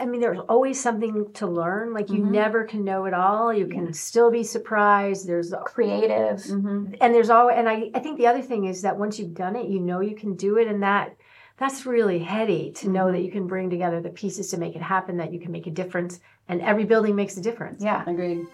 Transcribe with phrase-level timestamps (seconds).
[0.00, 1.92] I mean, there's always something to learn.
[1.92, 2.30] Like you Mhm.
[2.30, 3.52] never can know it all.
[3.52, 5.26] You can still be surprised.
[5.26, 6.38] There's Creative.
[6.38, 6.94] Mm-hmm.
[7.00, 9.56] and there's always and I, I think the other thing is that once you've done
[9.56, 11.16] it, you know you can do it, and that
[11.58, 14.82] that's really heady to know that you can bring together the pieces to make it
[14.82, 17.82] happen, that you can make a difference, and every building makes a difference.
[17.82, 18.04] Yeah.
[18.08, 18.46] Agreed.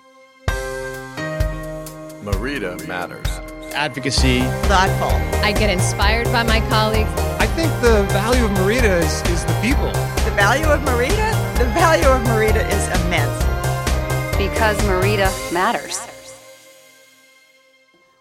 [2.25, 3.27] MEREDA matters.
[3.75, 4.41] advocacy.
[4.71, 5.11] thoughtful.
[5.45, 7.11] I get inspired by my colleagues.
[7.39, 9.91] I think the value of MEREDA is, is the people.
[10.25, 11.34] The value of MEREDA?
[11.55, 14.37] The value of MEREDA is immense.
[14.37, 16.05] Because MEREDA matters.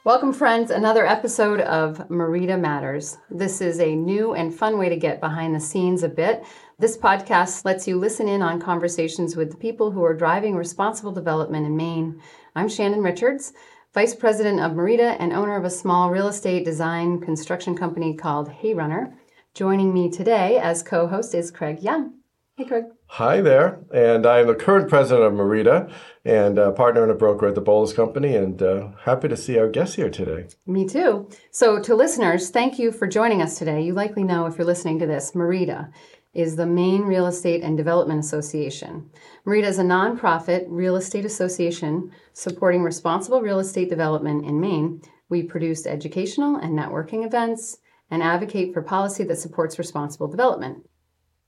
[0.04, 0.70] Welcome, friends.
[0.70, 3.18] Another episode of MEREDA Matters.
[3.32, 6.44] This is a new and fun way to get behind the scenes a bit.
[6.78, 11.12] This podcast lets you listen in on conversations with the people who are driving responsible
[11.12, 12.22] development in Maine.
[12.56, 13.54] I'm Shannon Richards,
[13.96, 18.52] Vice President of MEREDA and owner of a small real estate design construction company called
[18.52, 19.16] Hayrunner.
[19.56, 22.20] Joining me today as co host is Craig Young.
[22.56, 22.86] Hey, Craig.
[23.18, 25.88] Hi there, and I am the current president of MEREDA
[26.26, 29.56] and a partner and a broker at the Boulos Company, and uh, happy to see
[29.60, 30.48] our guests here today.
[30.66, 31.30] Me too.
[31.52, 33.84] So, to listeners, thank you for joining us today.
[33.84, 35.92] You likely know if you're listening to this, MEREDA
[36.34, 39.12] is the Maine Real Estate and Development Association.
[39.46, 45.04] MEREDA is a nonprofit real estate association supporting responsible real estate development in Maine.
[45.30, 47.78] We produce educational and networking events
[48.10, 50.88] and advocate for policy that supports responsible development.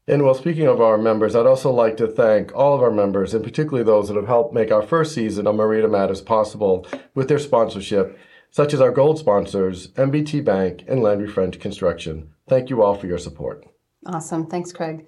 [0.07, 3.33] And well, speaking of our members, I'd also like to thank all of our members,
[3.33, 7.27] and particularly those that have helped make our first season of MEREDA Matters possible with
[7.27, 8.17] their sponsorship,
[8.51, 12.29] such as our gold sponsors, M&T Bank and Landry French Construction.
[12.47, 13.65] Thank you all for your support.
[14.05, 14.45] Awesome.
[14.45, 15.07] Thanks, Craig.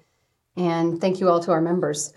[0.56, 2.12] And thank you all to our members.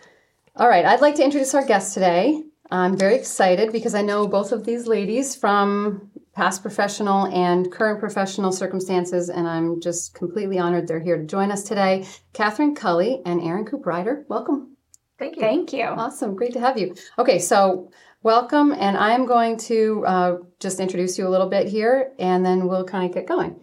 [0.55, 2.43] All right, I'd like to introduce our guest today.
[2.71, 7.99] I'm very excited because I know both of these ladies from past professional and current
[7.99, 12.07] professional circumstances, and I'm just completely honored they're here to join us today.
[12.31, 14.77] Catherine Culley and Erin Cooperrider, welcome.
[15.19, 15.41] Thank you.
[15.41, 15.83] Thank you.
[15.83, 16.95] Awesome, great to have you.
[17.19, 17.91] Okay, so
[18.23, 22.69] welcome, and I'm going to uh, just introduce you a little bit here, and then
[22.69, 23.61] we'll kind of get going.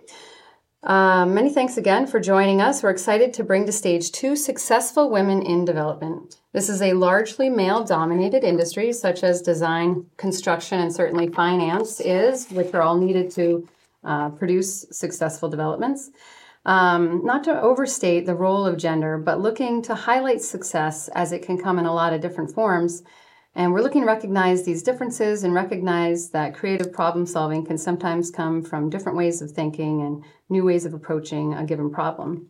[0.82, 2.82] Um, many thanks again for joining us.
[2.82, 6.36] We're excited to bring to stage two successful women in development.
[6.58, 12.50] This is a largely male dominated industry, such as design, construction, and certainly finance is,
[12.50, 13.68] which are all needed to
[14.02, 16.10] uh, produce successful developments.
[16.66, 21.42] Um, not to overstate the role of gender, but looking to highlight success as it
[21.42, 23.04] can come in a lot of different forms.
[23.54, 28.32] And we're looking to recognize these differences and recognize that creative problem solving can sometimes
[28.32, 32.48] come from different ways of thinking and new ways of approaching a given problem.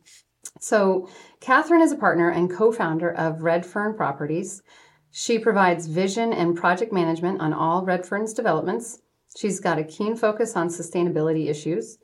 [0.61, 1.09] So,
[1.41, 4.63] Catherine is a partner and co founder of Redfern Properties.
[5.11, 9.01] She provides vision and project management on all Redfern's developments.
[9.37, 11.99] She's got a keen focus on sustainability issues.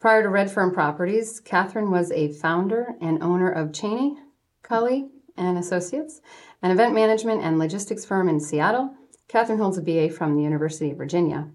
[0.00, 4.18] Prior to Redfern Properties, Catherine was a founder and owner of Cheney,
[4.62, 6.20] Culley, and Associates,
[6.62, 8.94] an event management and logistics firm in Seattle.
[9.28, 11.48] Catherine holds a BA from the University of Virginia.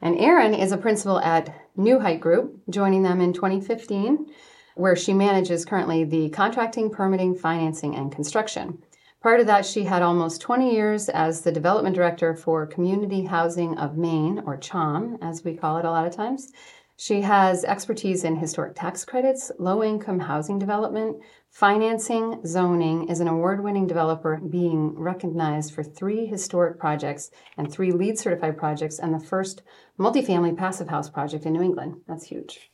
[0.00, 4.26] And Erin is a principal at NewHeight Group, joining them in 2015,
[4.74, 8.82] where she manages currently the contracting, permitting, financing, and construction.
[9.20, 13.76] Prior to that, she had almost 20 years as the development director for Community Housing
[13.76, 16.50] of Maine, or CHOM, as we call it a lot of times.
[16.96, 21.18] She has expertise in historic tax credits, low income housing development,
[21.50, 27.90] financing, zoning, is an award winning developer being recognized for three historic projects and three
[27.90, 29.62] LEED certified projects, and the first
[29.98, 32.02] multifamily passive house project in New England.
[32.06, 32.69] That's huge.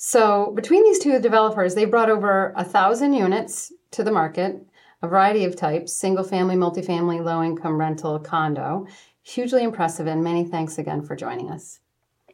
[0.00, 4.64] So, between these two developers, they brought over a thousand units to the market,
[5.02, 8.86] a variety of types single family, multifamily, low income rental, condo.
[9.22, 11.80] Hugely impressive, and many thanks again for joining us.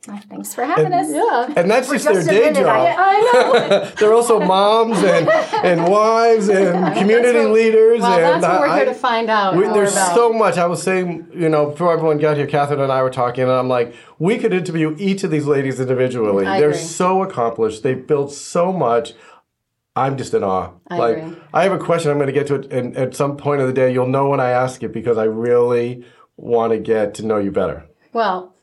[0.07, 1.07] Oh, thanks for having us.
[1.11, 1.55] Yeah.
[1.57, 2.67] And that's just, just a their day job.
[2.69, 3.91] I- I know.
[3.99, 8.01] They're also moms and, and wives and community That's what- leaders.
[8.01, 9.57] Well, and that's what we're I- here to find out.
[9.57, 10.15] We, there's about.
[10.15, 10.59] so much.
[10.59, 13.53] I was saying, you know, before everyone got here, Catherine and I were talking, and
[13.53, 16.45] I'm like, we could interview each of these ladies individually.
[16.47, 16.81] I They're agree.
[16.83, 17.83] so accomplished.
[17.83, 19.13] They've built so much.
[19.97, 20.73] I'm just in awe.
[20.91, 21.37] I like, agree.
[21.55, 22.11] I have a question.
[22.11, 24.29] I'm going to get to it, and at some point of the day, you'll know
[24.29, 26.05] when I ask it because I really
[26.37, 27.87] want to get to know you better.
[28.13, 28.54] Well,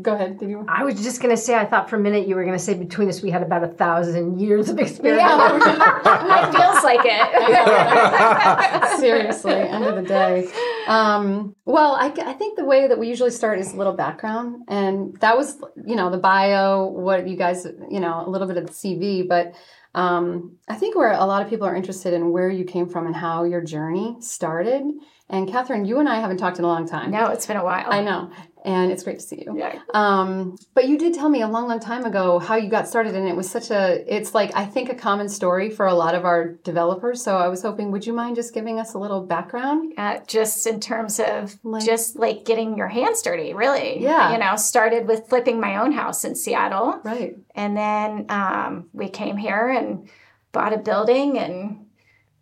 [0.00, 0.38] go ahead.
[0.38, 0.64] Did you?
[0.68, 2.62] I was just going to say, I thought for a minute you were going to
[2.62, 5.22] say between us we had about a thousand years of experience.
[5.22, 6.48] Yeah.
[6.48, 8.98] it feels like it.
[9.00, 10.48] Seriously, end of the day.
[10.86, 14.64] Um, well, I, I think the way that we usually start is a little background,
[14.68, 18.56] and that was, you know, the bio, what you guys, you know, a little bit
[18.56, 19.54] of the CV, but
[19.96, 23.06] um, I think where a lot of people are interested in where you came from
[23.06, 24.84] and how your journey started.
[25.30, 27.10] And Catherine, you and I haven't talked in a long time.
[27.10, 27.86] no, it's been a while.
[27.88, 28.30] I know.
[28.66, 29.56] And it's great to see you.
[29.56, 29.78] Yeah.
[29.94, 33.14] Um, but you did tell me a long, long time ago how you got started,
[33.14, 36.14] and it was such a, it's like, I think, a common story for a lot
[36.14, 37.22] of our developers.
[37.22, 39.94] So I was hoping, would you mind just giving us a little background?
[39.96, 44.02] Uh, just in terms of Like- just like getting your hands dirty, really.
[44.02, 44.32] Yeah.
[44.32, 47.00] You know, started with flipping my own house in Seattle.
[47.04, 47.36] Right.
[47.54, 50.10] And then um, we came here and
[50.52, 51.86] bought a building and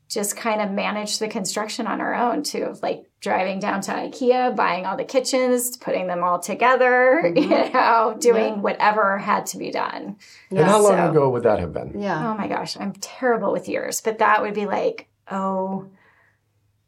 [0.09, 4.55] just kind of managed the construction on our own too, like driving down to IKEA,
[4.55, 9.73] buying all the kitchens, putting them all together, you know, doing whatever had to be
[9.73, 10.17] done.
[10.51, 12.01] and how long so- ago would that have been?
[12.01, 12.31] Yeah.
[12.31, 15.87] Oh my gosh, I'm terrible with years, but that would be like, oh,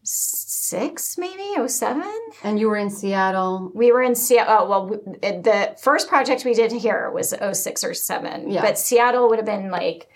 [0.02, 2.12] six maybe, oh seven.
[2.44, 3.72] And you were in Seattle.
[3.74, 4.58] We were in Seattle.
[4.58, 4.98] Oh, well, we-
[5.40, 8.48] the first project we did here was 06 or 7.
[8.50, 8.60] Yeah.
[8.62, 10.08] But Seattle would have been like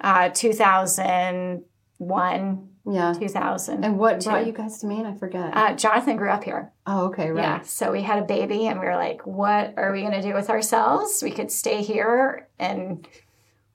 [0.00, 3.12] uh, 2001, Yeah.
[3.12, 3.84] 2000.
[3.84, 4.46] And what brought Two.
[4.46, 5.06] you guys to Maine?
[5.06, 5.56] I forget.
[5.56, 6.72] uh, Jonathan grew up here.
[6.86, 7.30] oh, okay.
[7.30, 7.42] Right.
[7.42, 7.60] Yeah.
[7.62, 10.34] So we had a baby and we were like, what are we going to do
[10.34, 11.22] with ourselves?
[11.22, 13.06] We could stay here and,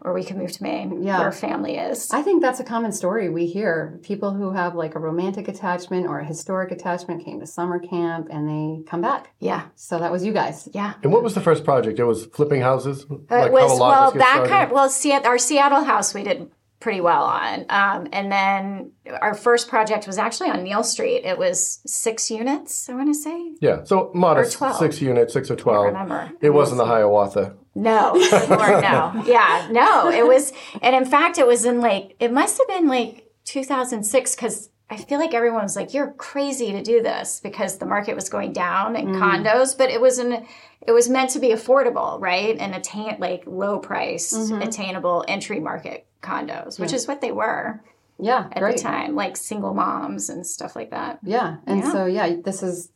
[0.01, 1.19] or we could move to Maine Yeah.
[1.19, 2.12] where family is.
[2.12, 3.98] I think that's a common story we hear.
[4.04, 8.27] People who have like a romantic attachment or a historic attachment came to summer camp
[8.30, 9.31] and they come back.
[9.39, 9.68] yeah.
[9.75, 10.68] So that was you guys.
[10.74, 10.95] Yeah.
[11.01, 11.98] And what was the first project?
[11.98, 13.03] It was flipping houses?
[13.10, 14.50] it Like was how a lot well us that started?
[14.50, 18.91] kind of well see our seattle house we did pretty well on um, and then
[19.21, 23.13] our first project was actually on neil street it was six units i want to
[23.15, 24.77] say Yeah, so modest, Or 12.
[24.77, 25.85] six units, six or I twelve.
[25.88, 27.56] remember It wasn't the Hiawatha.
[27.74, 28.12] no
[28.50, 32.57] Lord, no yeah no it was and in fact it was in like it must
[32.59, 37.01] have been like 2006 because I feel like everyone was like, "You're crazy to do
[37.04, 39.19] this," because the market was going down in mm.
[39.19, 39.78] condos.
[39.78, 40.45] But it was an,
[40.81, 44.62] it was meant to be affordable, right, and attain like low price, mm-hmm.
[44.62, 47.81] attainable entry market condos, which is what they were
[48.19, 48.48] Yeah.
[48.51, 48.78] at great.
[48.78, 51.19] the time, like single moms and stuff like that.
[51.24, 51.57] Yeah.
[51.66, 51.92] And Yeah.
[51.92, 52.89] so, yeah, this is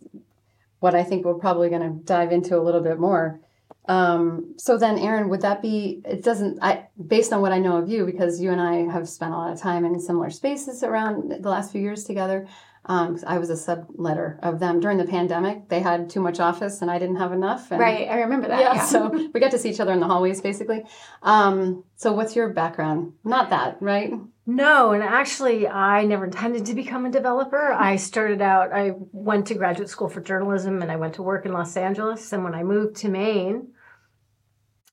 [0.80, 3.40] what I think we're probably going to dive into a little bit more.
[3.92, 6.02] Um, so then, Erin, would that be?
[6.06, 6.60] It doesn't.
[6.62, 9.38] I based on what I know of you, because you and I have spent a
[9.38, 12.48] lot of time in similar spaces around the last few years together.
[12.86, 15.70] Um, I was a subletter of them during the pandemic.
[15.70, 17.72] They had too much office, and I didn't have enough.
[17.72, 18.60] And, Right, I remember that.
[18.60, 18.86] Yeah, Yeah.
[18.86, 20.84] so we got to see each other in the hallways, basically.
[21.22, 23.14] Um, so, what's your background?
[23.24, 24.14] Not that, right?
[24.48, 27.72] No, and actually, I never intended to become a developer.
[27.74, 31.46] I started out, I went to graduate school for journalism and I went to work
[31.46, 32.34] in Los Angeles.
[32.34, 33.68] And when I moved to Maine,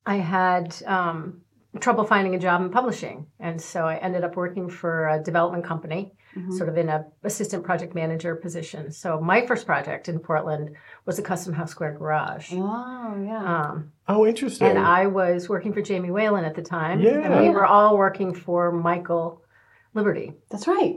[0.09, 1.43] I had um,
[1.81, 3.27] trouble finding a job in publishing.
[3.39, 6.15] And so I ended up working for a development company,
[6.57, 8.93] sort of in a assistant project manager position.
[8.93, 12.53] So my first project in Portland was a custom house square garage.
[12.53, 13.43] Oh, yeah.
[13.71, 14.69] Um, Oh, interesting.
[14.69, 17.01] and I was working for Jamie Whalen at the time.
[17.01, 17.19] Yeah.
[17.21, 19.43] And we were all working for Michael
[19.95, 20.33] Liberty.
[20.51, 20.97] That's right.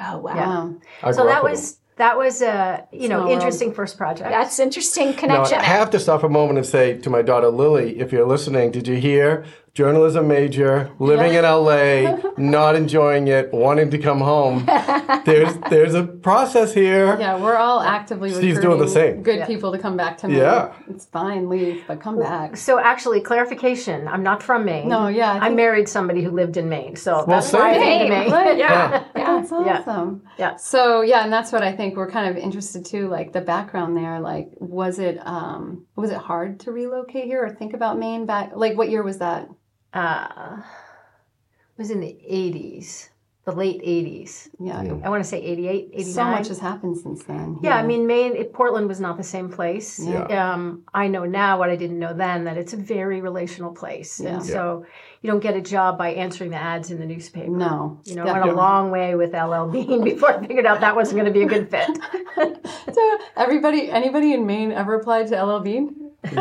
[0.00, 0.74] Oh wow, Wow.
[1.02, 3.32] I So grew that with was that was a you know Small world.
[3.32, 4.30] interesting first project.
[4.30, 5.58] that's interesting Now, connection.
[5.58, 8.70] I have to stop a moment and say to my daughter Lily, if you're listening,
[8.70, 9.44] did you hear?
[9.74, 14.66] Journalism major, living in LA, not enjoying it, wanting to come home.
[15.24, 17.18] There's there's a process here.
[17.18, 19.22] Yeah, we're all actively She's recruiting doing the same.
[19.22, 20.38] good people to come back to Maine.
[20.38, 20.72] Yeah.
[20.90, 22.56] It's fine, leave, but come back.
[22.58, 24.88] so actually, clarification: I'm not from Maine.
[24.88, 27.60] No, yeah, I I, married somebody who lived in Maine, so that's same.
[27.60, 28.30] why I came to Maine.
[28.30, 28.58] Right.
[28.66, 29.04] yeah.
[29.14, 29.78] That's Yeah.
[29.80, 30.22] awesome.
[30.38, 30.56] Yeah.
[30.56, 33.96] So yeah, and that's what I think we're kind of interested too, like the background
[33.96, 34.20] there.
[34.20, 38.50] Like, was it um was it hard to relocate here or think about Maine back?
[38.54, 39.48] Like, what year was that?
[39.94, 43.08] Uh, it was in the 80s,
[43.44, 44.48] the late 80s.
[44.60, 46.04] Yeah, I want to say 88, 89.
[46.14, 47.58] so much has happened since then.
[47.62, 49.98] Yeah, I mean, Maine, it, Portland was not the same place.
[49.98, 50.52] Yeah.
[50.54, 54.20] Um, I know now what I didn't know then that it's a very relational place.
[54.20, 54.34] Yeah.
[54.36, 54.86] And so
[55.22, 57.50] you don't get a job by answering the ads in the newspaper.
[57.50, 58.32] no, You know, Yeah.
[58.34, 61.32] I went a long way with LL Bean before I figured out that wasn't going
[61.32, 61.88] to be a good fit.
[62.92, 66.10] So everybody, anybody in Maine ever applied to LL Bean?
[66.24, 66.34] I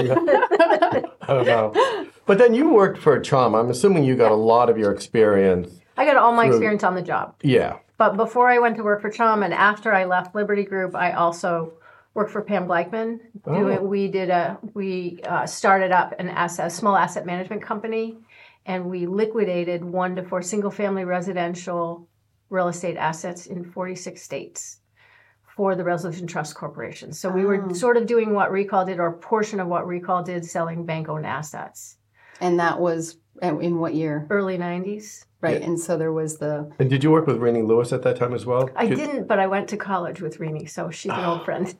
[1.28, 2.01] don't know.
[2.32, 3.54] But then you worked for CHOM.
[3.56, 5.82] I'm assuming you got a lot of your experience.
[5.98, 7.36] I got all my Through- experience on the job.
[7.44, 7.80] Yeah.
[7.98, 11.12] But before I went to work for CHOM and after I left Liberty Group, I
[11.12, 11.74] also
[12.14, 13.20] worked for Pam Gleichman.
[13.44, 18.18] Doing, we did a we uh, started up an asset, a small asset management company,
[18.66, 22.08] and we liquidated one to four single family residential
[22.50, 24.80] real estate assets in 46 states
[25.58, 27.12] for the Resolution Trust Corporation.
[27.12, 30.24] So we were sort of doing what Recall did, or a portion of what Recall
[30.24, 31.98] did, selling bank owned assets.
[32.42, 34.28] And that was in what year?
[34.30, 35.26] Early 90s.
[35.42, 35.62] Right.
[35.62, 38.34] And so there was the And did you work with Renee Lewis at that time
[38.36, 38.70] as well?
[38.76, 41.74] I Did- didn't, but I went to college with Rini, so she's an old friend.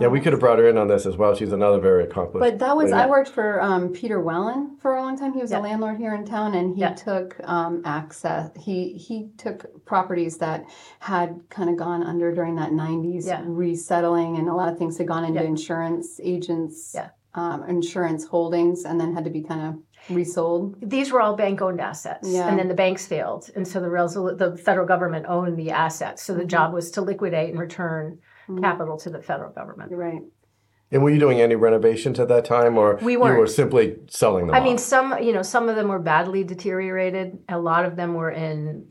[0.00, 1.34] Yeah, we could have brought her in on this as well.
[1.34, 2.38] She's another very accomplished.
[2.38, 3.02] But that was lady.
[3.02, 5.32] I worked for um, Peter Wellen for a long time.
[5.32, 5.58] He was Yeah.
[5.58, 6.94] a landlord here in town, and he Yeah.
[6.94, 8.50] took um, access.
[8.56, 10.66] He he took properties that
[11.00, 13.42] had kind of gone under during that '90s Yeah.
[13.44, 15.48] resettling, and a lot of things had gone into Yeah.
[15.48, 17.08] insurance agents, Yeah.
[17.34, 19.74] um, insurance holdings, and then had to be kind of
[20.10, 20.76] resold.
[20.82, 22.48] These were all bank-owned assets, Yeah.
[22.48, 26.22] and then the banks failed, and so the resol- the federal government owned the assets.
[26.22, 26.48] So the Mm-hmm.
[26.48, 28.18] job was to liquidate and return
[28.62, 29.92] capital to the federal government.
[29.92, 30.22] Right.
[30.90, 34.46] and were you doing any renovations at that time, or We you were simply selling
[34.46, 34.54] them?
[34.56, 37.38] I mean, some you know some of them were badly deteriorated.
[37.50, 38.86] A lot of them were in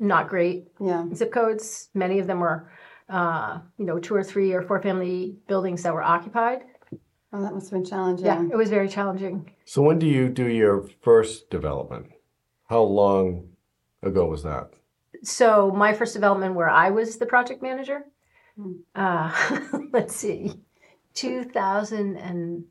[0.00, 1.04] not great Yeah.
[1.14, 1.88] zip codes.
[1.94, 2.68] Many of them were,
[3.08, 6.64] uh, you know, two or three or four family buildings that were occupied.
[7.36, 8.24] Oh, that must have been challenging.
[8.24, 9.50] Yeah, it was very challenging.
[9.66, 12.06] So when do you do your first development?
[12.70, 13.50] How long
[14.02, 14.70] ago was that?
[15.22, 18.04] So my first development, where I was the project manager,
[18.58, 18.72] Hmm.
[18.94, 19.58] uh,
[19.92, 20.54] let's see,
[21.12, 22.64] two thousand and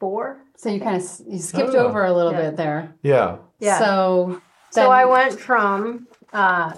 [0.00, 0.42] four.
[0.56, 1.86] So you kind of you skipped Oh.
[1.86, 2.42] over a little Yeah.
[2.50, 2.94] bit there.
[3.02, 3.36] Yeah.
[3.60, 3.78] Yeah.
[3.78, 6.72] So So I went from uh,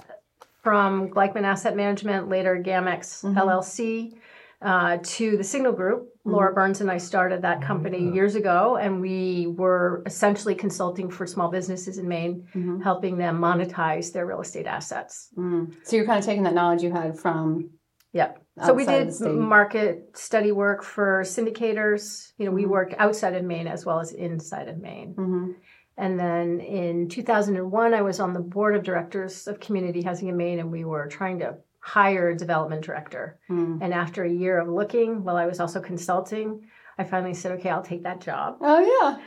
[0.61, 3.37] from Gleichman Asset Management, later Gamex Mm-hmm.
[3.39, 4.17] LLC,
[4.61, 6.09] uh, to the Signal Group.
[6.25, 11.27] Laura Burns and I started that company years ago, and we were essentially consulting for
[11.27, 12.81] small businesses in Maine, Mm-hmm.
[12.81, 15.29] helping them monetize their real estate assets.
[15.37, 15.73] Mm.
[15.83, 17.71] So you're kind of taking that knowledge you had from
[18.13, 18.43] Yep.
[18.63, 22.31] So we did market study work for syndicators.
[22.37, 22.55] You know, Mm-hmm.
[22.55, 25.15] we worked outside of Maine as well as inside of Maine.
[25.15, 25.55] Mhm.
[25.97, 30.37] And then in 2001, I was on the board of directors of Community Housing in
[30.37, 33.37] Maine, and we were trying to hire a development director.
[33.49, 33.79] Mm.
[33.81, 36.65] And after a year of looking, while I was also consulting,
[36.97, 38.57] I finally said, okay, I'll take that job.
[38.61, 39.21] Oh yeah.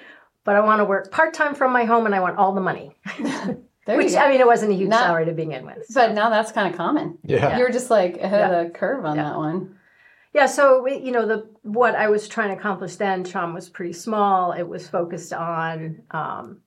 [0.45, 2.61] But I want to work part time from my home and I want all the
[2.63, 4.19] money, which go.
[4.19, 5.87] I mean, it wasn't a huge Not- salary to begin with.
[5.93, 7.19] but now that's kind of common.
[7.25, 7.59] Yeah.
[7.59, 8.61] You're just like ahead Yeah.
[8.61, 9.25] of the curve on Yeah.
[9.25, 9.77] that one.
[10.33, 13.93] Yeah, so you know the what I was trying to accomplish then, CHOM was pretty
[13.95, 14.53] small.
[14.53, 16.61] It was focused on, um,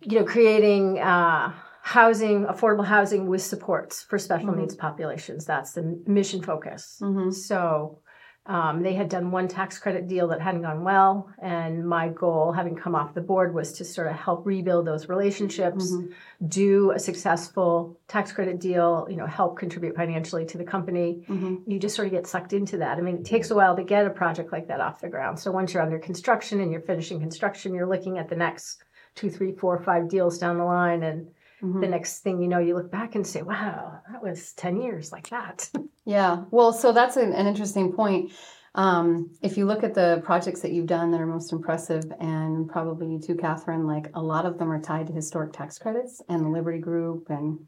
[0.00, 1.52] you know, creating uh,
[1.82, 4.60] housing, affordable housing with supports for special mm-hmm.
[4.60, 5.44] needs populations.
[5.44, 6.98] That's the mission focus.
[7.02, 7.32] Mm-hmm.
[7.32, 7.98] So
[8.46, 12.52] um, they had done one tax credit deal that hadn't gone well, and my goal,
[12.52, 16.46] having come off the board, was to sort of help rebuild those relationships, mm-hmm.
[16.46, 21.24] do a successful tax credit deal, you know, help contribute financially to the company.
[21.66, 22.98] You just sort of get sucked into that.
[22.98, 25.38] I mean, it takes a while to get a project like that off the ground.
[25.38, 28.82] So once you're under construction and you're finishing construction, you're looking at the next
[29.14, 31.28] two, three, four, five deals down the line, and
[31.62, 35.12] the next thing you know, you look back and say, "Wow, that was ten years
[35.12, 35.70] like that."
[36.04, 36.46] Yeah.
[36.50, 38.32] Well, so that's an, an interesting point.
[38.74, 42.68] Um, if you look at the projects that you've done that are most impressive, and
[42.68, 46.20] probably you too, Catherine, like a lot of them are tied to historic tax credits
[46.28, 47.66] and the Liberty Group and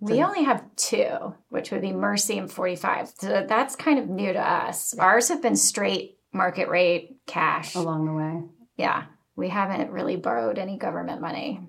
[0.00, 3.12] We only have two, which would be Mercy and 45.
[3.18, 4.98] So that's kind of new to us.
[4.98, 7.76] Ours have been straight market rate cash.
[7.76, 8.42] along the way.
[8.76, 9.04] Yeah.
[9.36, 11.60] We haven't really borrowed any government money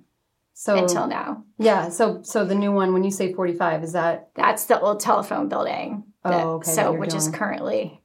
[0.57, 1.43] So until now.
[1.57, 1.89] yeah.
[1.89, 5.01] So so the new one, when you say forty five, is that That's the old
[5.01, 6.03] telephone building.
[6.23, 7.37] Oh, that- okay, So, you're which is doing.
[7.37, 8.01] currently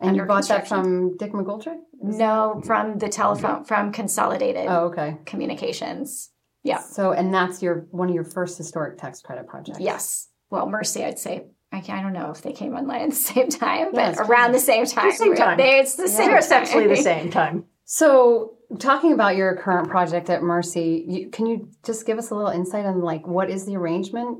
[0.00, 1.78] and you Under bought that from Dick McGoldrick?
[2.00, 5.16] no from the telephone from Consolidated Oh, okay.
[5.26, 6.30] Communications.
[6.62, 6.78] Yeah.
[6.80, 9.80] So and that's your one of your first historic tax credit projects.
[9.80, 10.28] Yes.
[10.50, 11.46] Well, Mercy, I'd say.
[11.72, 14.20] I, I don't know if they came online at the same time, Yeah, but it's
[14.20, 15.10] around the same time.
[15.12, 15.56] same time.
[15.58, 16.28] They, it's the same.
[16.28, 17.64] They're essentially the same time.
[17.84, 22.34] So, talking about your current project at Mercy, you, can you just give us a
[22.34, 24.38] little insight on like what is the arrangement?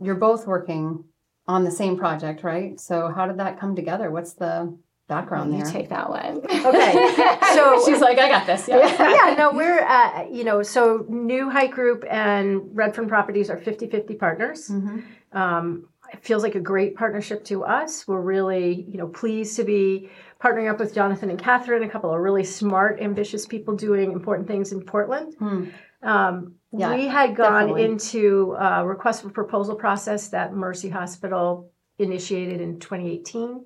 [0.00, 1.04] You're both working
[1.46, 2.78] on the same project, right?
[2.80, 4.10] So, how did that come together?
[4.10, 4.76] What's the
[5.08, 5.72] background You there?
[5.72, 6.38] take that one.
[6.38, 7.12] Okay.
[7.54, 8.68] So She's like, I got this.
[8.68, 8.78] Yeah.
[9.28, 14.14] yeah, no, we're, uh, you know, so NewHeight Group and Redfern Properties are 50 50
[14.14, 14.70] partners.
[15.32, 18.06] Um, it feels like a great partnership to us.
[18.06, 20.10] We're really, you know, pleased to be
[20.42, 24.46] partnering up with Jonathan and Catherine, a couple of really smart, ambitious people doing important
[24.46, 25.34] things in Portland.
[26.02, 27.84] Um, Yeah, we had gone definitely.
[27.84, 33.64] into a request for proposal process that Mercy Hospital initiated in 2018.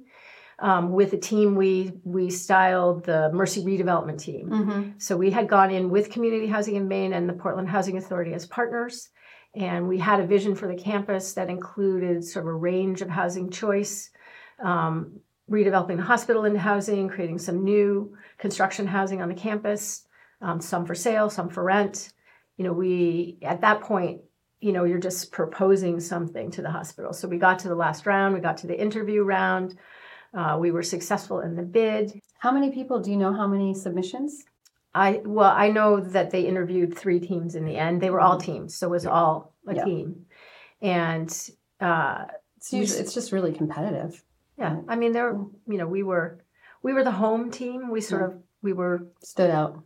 [0.62, 4.50] Um, with a team we we styled the Mercy redevelopment team.
[4.98, 8.34] So we had gone in with Community Housing in Maine and the Portland Housing Authority
[8.34, 9.08] as partners,
[9.54, 13.08] and we had a vision for the campus that included sort of a range of
[13.08, 14.10] housing choice,
[14.62, 15.18] um,
[15.50, 20.06] redeveloping the hospital into housing, creating some new construction housing on the campus,
[20.40, 22.12] um, some for sale, some for rent.
[22.56, 24.20] You know, we at that point,
[24.60, 27.12] you know, you're just proposing something to the hospital.
[27.12, 29.76] So we got to the last round, we got to the interview round.
[30.32, 32.20] Uh, we were successful in the bid.
[32.38, 33.32] How many people do you know?
[33.32, 34.44] How many submissions?
[34.94, 38.00] I well, I know that they interviewed three teams in the end.
[38.00, 39.84] They were all teams, so it was all a Yeah.
[39.84, 40.26] team.
[40.80, 41.28] And
[41.80, 42.24] uh,
[42.56, 44.22] It's usually it's just really competitive.
[44.60, 45.30] Yeah, I mean, there,
[45.66, 46.38] you know, we were,
[46.82, 47.90] we were the home team.
[47.90, 49.06] We sort of, we were.
[49.22, 49.82] Stood out.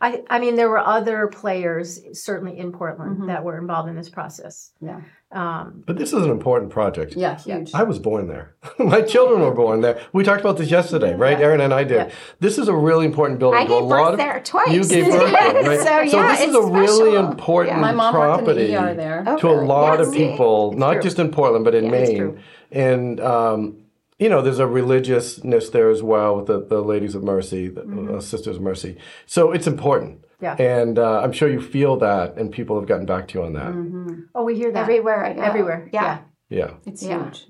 [0.00, 4.08] I, I mean, there were other players certainly in Portland that were involved in this
[4.08, 4.70] process.
[4.80, 5.00] Yeah.
[5.32, 7.14] Um, But this is an important project.
[7.16, 7.74] Yeah, huge.
[7.74, 8.54] I was born there.
[8.78, 10.00] My children were born there.
[10.12, 11.38] We talked about this yesterday, right?
[11.40, 12.12] Erin and I did.
[12.38, 13.58] This is a really important building.
[13.60, 14.70] I to a gave lot of, there twice.
[14.70, 15.80] You gave birth there, right?
[15.80, 17.30] So, yeah, this is it's a really special.
[17.30, 19.24] important My mom worked in property the ER there.
[19.26, 20.28] Oh, to a lot Yeah, of see?
[20.30, 21.02] people, not true.
[21.02, 22.16] just in Portland, but in it's Maine.
[22.18, 22.38] true.
[22.70, 23.78] And um,
[24.18, 28.16] you know, there's a religiousness there as well with the, the Ladies of Mercy, the
[28.16, 28.96] uh, Sisters of Mercy.
[29.26, 30.24] So it's important.
[30.40, 30.54] Yeah.
[30.54, 33.52] And uh, I'm sure you feel that, and people have gotten back to you on
[33.54, 34.28] that.
[34.34, 35.42] oh, we hear that Everywhere I go.
[35.42, 35.88] Everywhere.
[35.92, 36.20] Yeah.
[36.48, 36.74] Yeah.
[36.86, 37.24] It's Yeah.
[37.24, 37.46] huge.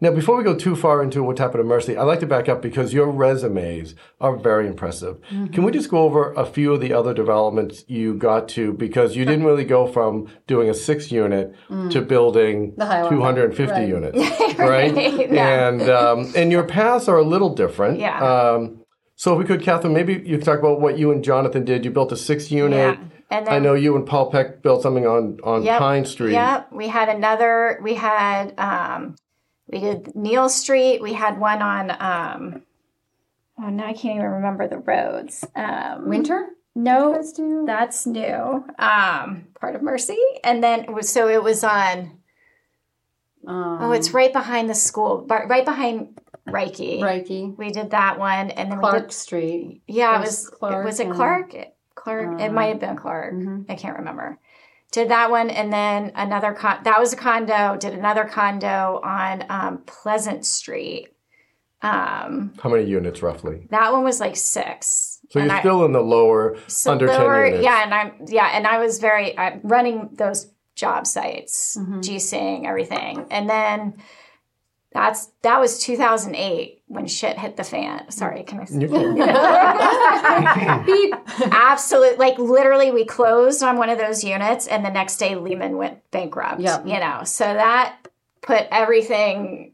[0.00, 2.48] Now, before we go too far into what's happened to Mercy, I'd like to back
[2.48, 5.18] up because your resumes are very impressive.
[5.52, 8.72] Can we just go over a few of the other developments you got to?
[8.72, 11.54] Because you didn't really go from doing a six unit
[11.90, 13.88] to building The 250 Right.
[13.88, 14.18] units,
[14.58, 14.94] right?
[15.30, 15.68] Yeah.
[15.68, 17.98] And um, and your paths are a little different.
[17.98, 18.18] Yeah.
[18.20, 18.84] Um,
[19.16, 21.84] so if we could, Catherine, maybe you could talk about what you and Jonathan did.
[21.84, 22.98] You built a six unit.
[22.98, 23.06] Yeah.
[23.32, 25.78] And I know you and Paul Peck built something on on Yep.
[25.78, 26.32] Pine Street.
[26.32, 26.72] Yep.
[26.72, 27.78] We had another.
[27.82, 28.54] We had.
[28.58, 29.14] Um,
[29.70, 31.00] we did Neal Street.
[31.02, 31.90] We had one on.
[31.90, 32.62] Um,
[33.60, 35.44] oh, now I can't even remember the roads.
[35.54, 36.48] Um, Winter?
[36.74, 37.12] No,
[37.66, 38.64] that's new.
[38.78, 42.18] Um, part of Mercy, and then it was so it was on.
[43.46, 47.00] Um, Oh, it's right behind the school, but right behind Reiki.
[47.00, 47.56] Reiki.
[47.56, 49.12] We did that one, and then Clark did.
[49.12, 49.82] Street.
[49.86, 50.48] Yeah, it was.
[50.48, 51.54] Clark was it and- Clark?
[51.94, 52.40] Clark.
[52.40, 53.34] it might have been Clark.
[53.34, 53.62] Mm-hmm.
[53.70, 54.38] I can't remember.
[54.92, 56.52] Did that one, and then another.
[56.52, 57.76] Con- that was a condo.
[57.76, 61.08] Did another condo on um, Pleasant Street.
[61.82, 63.66] Um, How many units roughly?
[63.70, 65.20] that one was like six.
[65.30, 67.64] So And you're I- still in the lower so under there 10 units.
[67.64, 72.00] Yeah, and I'm yeah, and I was very I'm running those job sites, Mm-hmm.
[72.00, 73.94] GCing everything, and then
[74.92, 78.10] that's that was 2008 when shit hit the fan.
[78.10, 78.66] Sorry, can I?
[78.68, 79.14] You can-
[80.84, 81.14] Beep.
[81.52, 82.16] Absolutely.
[82.16, 86.10] Like literally, we closed on one of those units, and the next day Lehman went
[86.10, 86.60] bankrupt.
[86.60, 86.86] Yep.
[86.86, 87.96] You know, so that
[88.42, 89.72] put everything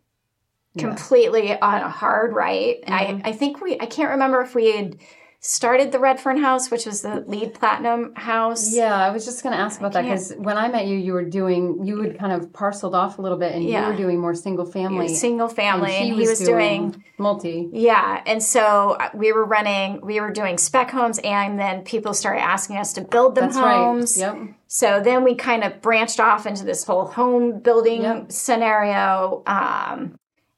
[0.76, 2.82] completely on a hard right.
[2.82, 3.26] Mm-hmm.
[3.26, 4.98] I, I think we, I can't remember if we had
[5.46, 8.74] started the Redfern House, which was the LEED platinum house.
[8.74, 11.12] Yeah, I was just going to ask about that because when I met you, you
[11.12, 13.86] were doing, you had kind of parceled off a little bit and Yeah.
[13.86, 15.06] you were doing more single family.
[15.14, 17.68] Single family, and he, was, doing multi.
[17.72, 22.12] Yeah, and so uh, we were running, we were doing spec homes, and then people
[22.12, 24.20] started asking us to build them That's homes.
[24.20, 24.36] right.
[24.36, 24.54] Yep.
[24.66, 28.32] So then we kind of branched off into this whole home building Yep.
[28.32, 29.44] scenario.
[29.46, 30.16] Um,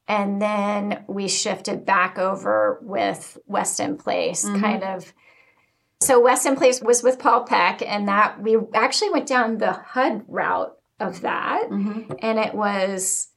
[0.09, 4.61] and then we shifted back over with Weston Place, Mm-hmm.
[4.61, 5.12] kind of.
[6.01, 10.25] So Weston Place was with Paul Peck, and that we actually went down the HUD
[10.29, 11.64] route of that.
[11.71, 12.12] Mm-hmm.
[12.21, 13.29] And it was,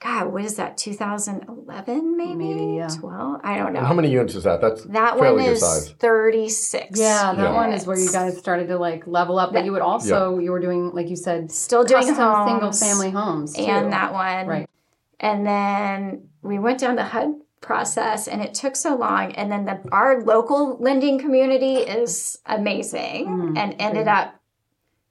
[0.00, 2.34] God, what is that, 2011 maybe?
[2.34, 2.88] Maybe, yeah.
[2.88, 3.40] 12?
[3.42, 3.80] I don't know.
[3.84, 4.60] how many units is that?
[4.60, 5.90] That's That fairly one good is size.
[5.98, 6.98] 36.
[7.00, 7.52] Yeah, that Yeah.
[7.54, 10.52] one is where you guys started to like level up, but you would also, you
[10.52, 12.50] were doing, like you said, Still doing custom homes.
[12.50, 13.54] single family homes.
[13.54, 13.62] Too.
[13.62, 14.46] and that one.
[14.46, 14.70] Right.
[15.20, 19.32] And then we went down the HUD process and it took so long.
[19.32, 24.40] And then the, our local lending community is amazing Mm, and ended up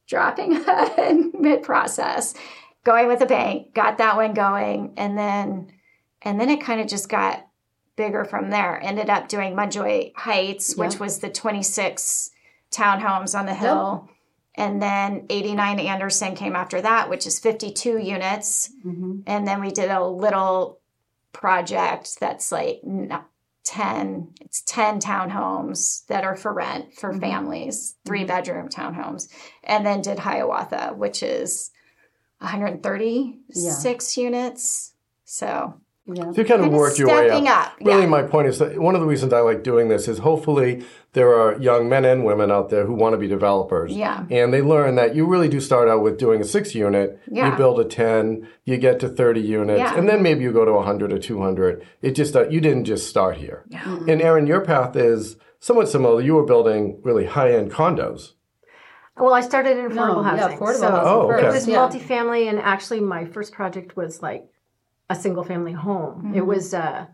[0.07, 2.33] dropping HUD mid process,
[2.83, 4.93] going with a bank, got that one going.
[4.97, 5.71] And then,
[6.23, 7.45] and then it kind of just got
[7.95, 8.81] bigger from there.
[8.81, 12.31] Ended up doing Munjoy Heights, which was the 26
[12.71, 14.09] townhomes on the hill.
[14.59, 18.69] And then 89 Anderson came after that, which is 52 units.
[18.85, 19.23] Mhm.
[19.25, 20.79] And then we did a little
[21.31, 22.81] project that's like
[23.63, 27.19] 10, it's 10 townhomes that are for rent for Mm-hmm.
[27.21, 29.29] families, three bedroom townhomes.
[29.63, 31.71] And then did Hiawatha, which is
[32.41, 34.93] 136 units.
[35.25, 35.75] So
[36.11, 36.31] Yeah.
[36.31, 37.43] So you kind of Kinda worked your way up.
[37.47, 38.07] up, Really, yeah.
[38.07, 41.33] my point is that one of the reasons I like doing this is hopefully there
[41.33, 43.91] are young men and women out there who want to be developers.
[43.95, 44.25] Yeah.
[44.31, 47.51] And they learn that you really do start out with doing a six unit, Yeah.
[47.51, 49.97] you build a 10, you get to 30 units, Yeah.
[49.97, 51.83] and then maybe you go to 100 or 200.
[52.01, 53.65] It just, uh, you didn't just start here.
[53.69, 53.97] Yeah.
[54.07, 56.21] And Erin, your path is somewhat similar.
[56.21, 58.33] You were building really high end condos.
[59.17, 61.45] Well, I started in affordable No, yeah, affordable so housing Oh, okay.
[61.47, 61.77] It was Yeah.
[61.79, 64.45] multifamily, and actually, my first project was like
[65.09, 66.15] a single family home.
[66.23, 66.35] Mm-hmm.
[66.35, 67.07] It was uh,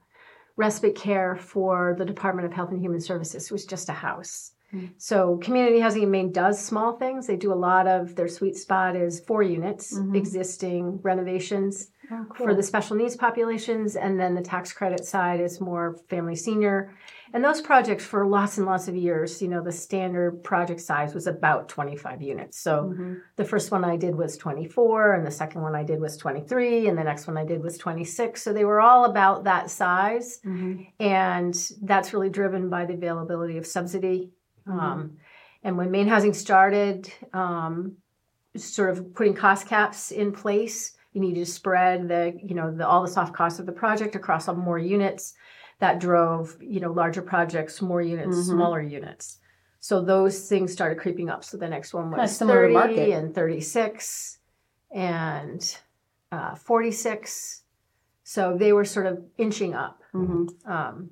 [0.58, 3.46] respite care for the Department of Health and Human Services.
[3.46, 4.52] It was just a house.
[4.74, 4.88] Mm-hmm.
[4.98, 7.28] So, community housing in Maine does small things.
[7.28, 10.16] They do a lot of their sweet spot is four units, Mm-hmm.
[10.16, 11.92] existing renovations.
[12.36, 16.94] For the special needs populations, and then the tax credit side is more family senior.
[17.34, 21.14] And those projects for lots and lots of years, you know, the standard project size
[21.14, 22.60] was about 25 units.
[22.60, 22.94] So
[23.36, 26.88] the first one I did was 24, and the second one I did was 23,
[26.88, 28.42] and the next one I did was 26.
[28.42, 30.40] So they were all about that size.
[31.00, 34.32] And that's really driven by the availability of subsidy.
[34.68, 35.18] Um,
[35.64, 37.98] and when Maine Housing started, um,
[38.56, 42.86] sort of putting cost caps in place, you need to spread the, you know, the,
[42.86, 45.34] all the soft costs of the project across all more units.
[45.80, 49.40] That drove, you know, larger projects, more units, smaller units.
[49.80, 51.44] So those things started creeping up.
[51.44, 53.10] So the next one was 30 market.
[53.12, 54.40] and 36
[54.94, 55.78] and
[56.32, 57.64] uh, 46.
[58.24, 60.02] So they were sort of inching up.
[60.14, 60.72] Mm-hmm.
[60.72, 61.12] Um,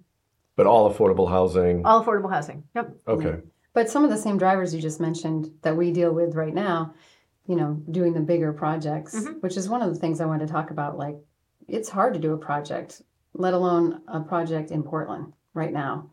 [0.55, 1.85] But all affordable housing.
[1.85, 2.63] all affordable housing.
[2.75, 2.95] Yep.
[3.07, 3.35] Okay.
[3.73, 6.93] But some of the same drivers you just mentioned that we deal with right now,
[7.47, 9.33] you know, doing the bigger projects, Mm-hmm.
[9.39, 10.97] which is one of the things I wanted to talk about.
[10.97, 11.17] Like,
[11.67, 13.01] it's hard to do a project,
[13.33, 16.09] let alone a project in Portland right now.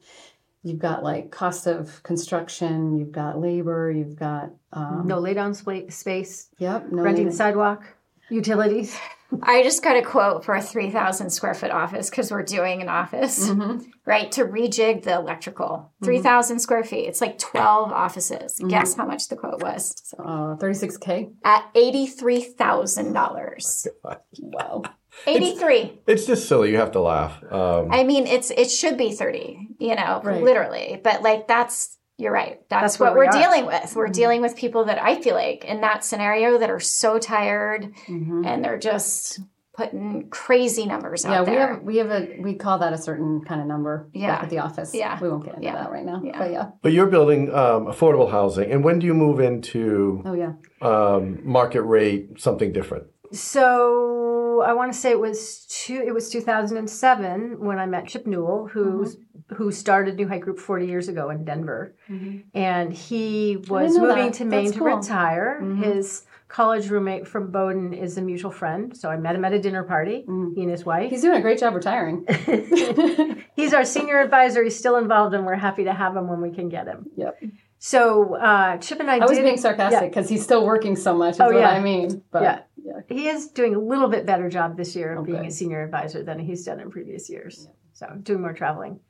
[0.62, 5.54] You've got like cost of construction, you've got labor, you've got, um, No lay down
[5.54, 7.84] spa- space, yep, no renting sidewalk,
[8.28, 8.96] utilities.
[9.42, 12.88] I just got a quote for a 3,000 square foot office because we're doing an
[12.88, 13.78] office, Mm-hmm.
[14.04, 14.30] right?
[14.32, 15.92] To rejig the electrical.
[16.04, 17.06] 3,000 square feet.
[17.06, 18.56] It's like 12 offices.
[18.58, 18.68] Mm-hmm.
[18.68, 19.94] Guess how much the quote was?
[20.18, 21.32] uh, 36K.
[21.44, 23.86] At $83,000.
[24.42, 24.82] Wow.
[25.26, 26.00] 83.
[26.06, 26.70] It's just silly.
[26.70, 27.42] You have to laugh.
[27.52, 30.40] Um, I mean, it's it should be 30, you know, Right.
[30.42, 30.98] literally.
[31.02, 32.60] But like that's you're right.
[32.68, 33.32] That's, That's what we we're are.
[33.32, 33.96] dealing with.
[33.96, 37.92] We're dealing with people that I feel like in that scenario that are so tired
[38.08, 38.44] Mm-hmm.
[38.44, 39.40] and they're just
[39.74, 41.74] putting crazy numbers out Yeah, we there.
[41.74, 44.34] have we have a we call that a certain kind of number Yeah.
[44.34, 44.92] back at the office.
[44.94, 45.18] Yeah.
[45.20, 45.76] we won't get into Yeah.
[45.76, 46.20] that right now.
[46.22, 46.38] Yeah.
[46.38, 48.70] But yeah, but you're building um, affordable housing.
[48.70, 50.52] And when do you move into oh yeah,
[50.82, 53.04] um, market rate, something different?
[53.32, 56.02] So I want to say it was two.
[56.04, 59.54] It was 2007 when I met Chip Newell, who mm-hmm.
[59.54, 62.38] who started NewHeight Group 40 years ago in Denver, mm-hmm.
[62.54, 64.34] and he was moving that.
[64.34, 64.96] to Maine That's to cool.
[64.96, 65.60] retire.
[65.62, 65.82] Mm-hmm.
[65.82, 69.60] His college roommate from Bowdoin is a mutual friend, so I met him at a
[69.60, 70.24] dinner party.
[70.26, 70.54] Mm.
[70.56, 71.10] He and his wife.
[71.10, 72.26] he's doing a great job retiring.
[73.54, 74.64] He's our senior advisor.
[74.64, 77.10] He's still involved, and we're happy to have him when we can get him.
[77.16, 77.40] yep.
[77.82, 81.16] So uh, Chip and I, I was did, being sarcastic because he's still working so
[81.16, 81.34] much.
[81.34, 81.70] Is Oh, what yeah.
[81.70, 82.22] I mean.
[82.30, 82.60] But Yeah.
[82.84, 83.00] Yeah.
[83.08, 86.22] he is doing a little bit better job this year of being a senior advisor
[86.22, 87.68] than he's done in previous years.
[87.92, 89.00] So doing more traveling.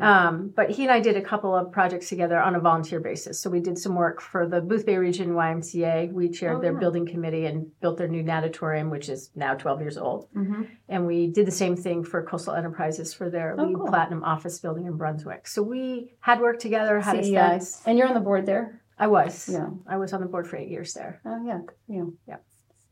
[0.00, 3.38] Um, but he and I did a couple of projects together on a volunteer basis.
[3.40, 6.12] So we did some work for the Boothbay Region YMCA.
[6.12, 6.78] We chaired Oh, their yeah.
[6.80, 10.26] building committee and built their new natatorium, which is now 12 years old.
[10.34, 10.62] Mm-hmm.
[10.88, 13.86] And we did the same thing for Coastal Enterprises for their Oh, LEED cool.
[13.86, 15.46] platinum office building in Brunswick.
[15.46, 17.80] So we had worked together, had aesthetics.
[17.86, 18.82] And you're on the board there.
[18.98, 19.48] I was.
[19.48, 19.68] Yeah.
[19.86, 21.20] I was on the board for eight years there.
[21.24, 21.60] Oh yeah.
[21.86, 22.16] you.
[22.26, 22.38] Yeah.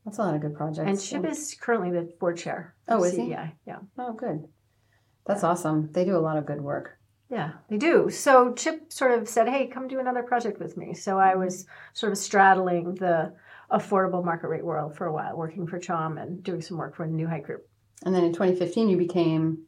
[0.05, 0.89] That's a lot of good projects.
[0.89, 1.31] And Chip Yeah.
[1.31, 2.75] is currently the board chair.
[2.89, 3.31] Oh, is he?
[3.31, 3.51] Yeah.
[3.99, 4.47] Oh, good.
[5.27, 5.91] That's awesome.
[5.93, 6.99] They do a lot of good work.
[7.31, 8.11] Yeah, they do.
[8.11, 11.67] So Chip sort of said, "Hey, come do another project with me." So I was
[11.95, 13.33] sort of straddling the
[13.73, 17.09] affordable market rate world for a while, working for CHOM and doing some work for
[17.09, 17.67] the NewHeight Group.
[18.05, 19.65] And then in 2015, you became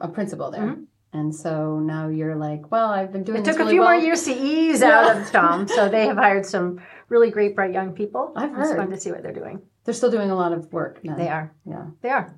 [0.00, 0.62] a principal there.
[0.62, 0.82] Mm-hmm.
[1.12, 3.92] And so now you're like, well, I've been doing It this took a few well.
[3.92, 7.72] more years to ease out of CHOM, so they have hired some really great, bright
[7.72, 8.32] young people.
[8.36, 8.66] I've heard.
[8.66, 9.60] It's fun to see what they're doing.
[9.84, 11.02] They're still doing a lot of work.
[11.02, 11.16] Now.
[11.16, 11.52] They are.
[11.66, 11.86] Yeah.
[12.00, 12.36] They are.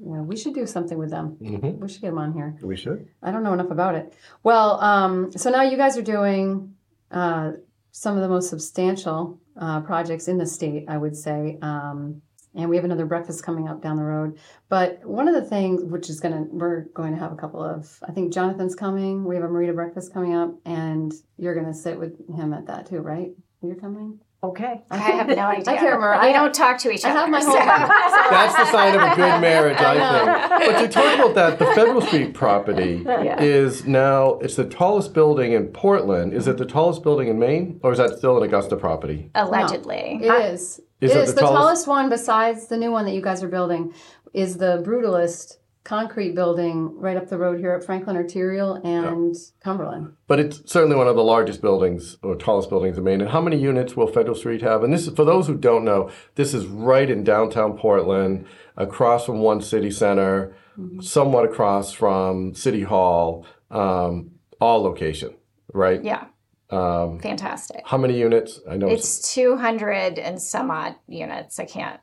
[0.00, 0.20] Yeah.
[0.20, 1.36] We should do something with them.
[1.42, 1.78] Mhm.
[1.78, 2.54] We should get them on here.
[2.62, 3.08] We should.
[3.20, 4.14] I don't know enough about it.
[4.44, 6.74] Well, um, so now you guys are doing
[7.10, 7.52] uh,
[7.90, 11.58] some of the most substantial uh, projects in the state, I would say.
[11.62, 12.22] Um,
[12.54, 14.38] and we have another breakfast coming up down the road.
[14.68, 17.62] But one of the things, which is going to, we're going to have a couple
[17.62, 19.24] of, I think Jonathan's coming.
[19.24, 22.66] We have a MEREDA breakfast coming up, and you're going to sit with him at
[22.66, 23.30] that too, right?
[23.62, 24.20] You're coming?
[24.40, 24.82] Okay.
[24.88, 25.64] I have no idea.
[25.72, 26.10] I can't remember.
[26.22, 27.18] We I- don't talk to each other.
[27.18, 30.72] I have my whole- so- That's the sign of a good marriage, I think.
[30.76, 33.40] But to talk about that, the Federal Street property Yeah.
[33.42, 36.32] is now it's the tallest building in Portland.
[36.34, 39.30] Is it the tallest building in Maine, or is that still an Augusta property?
[39.34, 40.20] Allegedly.
[40.22, 40.80] It is.
[41.00, 41.28] Is it is.
[41.30, 43.92] the The, tallest- tallest one, besides the new one that you guys are building,
[44.32, 49.34] is the brutalist concrete building right up the road here at Franklin Arterial and
[49.64, 50.12] Cumberland.
[50.26, 53.22] But it's certainly one of the largest buildings or tallest buildings in Maine.
[53.22, 54.82] And how many units will Federal Street have?
[54.84, 58.44] And this is for those who don't know, this is right in downtown Portland,
[58.76, 60.54] across from One City Center,
[61.00, 65.34] somewhat across from City Hall, um, all location,
[65.72, 66.04] right?
[66.04, 66.26] Yeah.
[66.70, 67.82] Um, Fantastic.
[67.86, 68.60] how many units?
[68.68, 71.58] I know It's 200 and some odd units.
[71.58, 72.00] I can't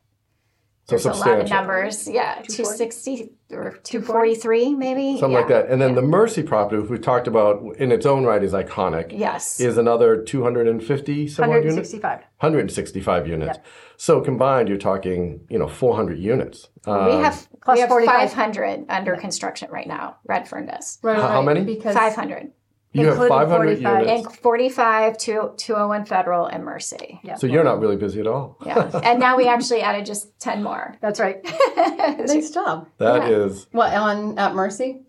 [0.88, 2.08] there's a lot of numbers.
[2.08, 5.19] Yeah, 260 or 243 maybe.
[5.19, 5.38] Something yeah.
[5.39, 5.69] like that.
[5.69, 9.08] And then the Mercy property, which we talked about in its own right is iconic,
[9.12, 9.60] Yes.
[9.60, 11.65] is another 250 some odd units?
[11.65, 12.19] 165.
[12.39, 13.58] 165 units.
[13.97, 16.69] So combined, you're talking, you know, 400 units.
[16.86, 20.17] we Um, have plus we have 500 under construction right now.
[20.28, 21.63] Redfern does Right, How- how many?
[21.63, 22.51] Because 500
[22.96, 24.08] you have including 500 45.
[24.08, 24.28] units.
[24.28, 27.20] and 45 to 201 Federal and Mercy.
[27.24, 27.36] Yeah.
[27.36, 28.58] So you're not really busy at all.
[28.66, 30.96] Yeah, and now we actually added just 10 more.
[31.02, 31.44] That's right.
[31.78, 32.88] nice job.
[32.98, 33.68] That is.
[33.72, 35.02] What on at Mercy?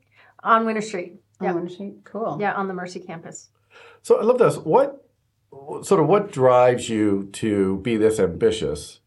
[0.42, 1.14] On Winter Street.
[1.40, 1.52] On Yeah.
[1.54, 1.94] Winter Street?
[2.04, 2.38] Cool.
[2.40, 3.48] Yeah, on the Mercy campus.
[4.02, 4.56] So I love this.
[4.56, 5.04] What
[5.82, 9.00] sort of what drives you to be this ambitious?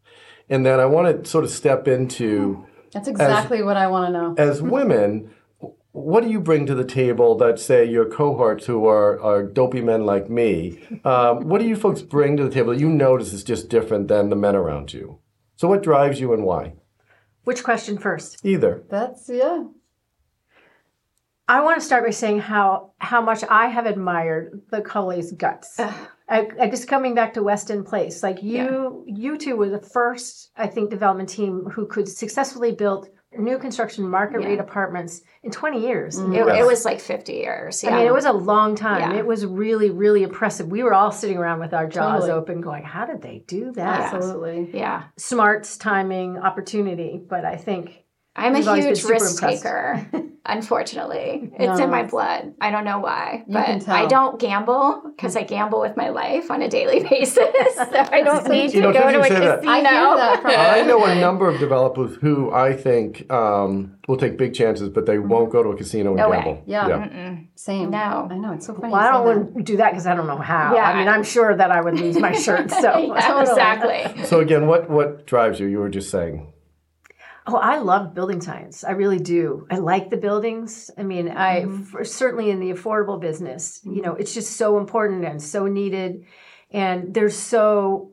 [0.50, 4.12] And then I want to sort of step into That's exactly what I want to
[4.12, 4.36] know.
[4.38, 5.32] as women,
[5.92, 9.82] what do you bring to the table that say your cohorts who are, are dopey
[9.82, 10.80] men like me?
[11.04, 14.08] Um, what do you folks bring to the table that you notice is just different
[14.08, 15.20] than the men around you?
[15.56, 16.74] So what drives you and why?
[17.44, 18.46] Which question first?
[18.46, 18.84] Either.
[18.90, 19.64] That's yeah.
[21.48, 25.80] I want to start by saying how how much I have admired the Culley's guts.
[26.30, 30.52] I, I just coming back to Weston Place, like you, you two were the first,
[30.56, 35.82] I think, development team who could successfully build new construction market rate apartments in 20
[35.82, 36.20] years.
[36.20, 36.34] Mm-hmm.
[36.34, 37.84] It, it was like 50 years.
[37.84, 37.92] Yeah.
[37.92, 39.12] I mean, it was a long time.
[39.12, 39.20] Yeah.
[39.20, 40.68] It was really, really impressive.
[40.68, 42.32] We were all sitting around with our jaws Totally.
[42.32, 44.72] open, going, "How did they do that?" Absolutely.
[44.74, 45.04] yeah.
[45.18, 47.20] Smarts, timing, opportunity.
[47.24, 48.04] But I think
[48.36, 49.64] I'm a We've always huge risk impressed.
[49.64, 50.08] taker.
[50.46, 52.54] Unfortunately, it's in my blood.
[52.60, 53.88] I don't know why, but.
[53.88, 57.36] I don't gamble because I gamble with my life on a daily basis.
[57.36, 59.70] so I don't need to know, go to a casino.
[59.70, 64.18] I hear that from I know a number of developers who I think um, will
[64.18, 66.38] take big chances, but they won't go to a casino and No way.
[66.38, 66.64] gamble.
[66.66, 67.38] Yeah.
[67.56, 67.92] Same.
[67.92, 68.28] No.
[68.32, 68.92] I know it's so funny.
[68.92, 69.36] well, I don't that.
[69.54, 70.74] want to do that because I don't know how.
[70.74, 70.84] Yeah.
[70.90, 72.72] I mean, I'm sure that I would lose my shirt.
[72.72, 74.24] So Yeah, exactly.
[74.26, 75.68] So again, what what drives you?
[75.68, 76.54] You were just saying.
[77.52, 78.84] Oh, I love building science.
[78.84, 79.66] I really do.
[79.72, 80.92] I like the buildings.
[80.96, 85.26] I mean, I for, certainly in the affordable business, you know, it's just so important
[85.26, 86.26] and so needed.
[86.70, 88.12] And there's so,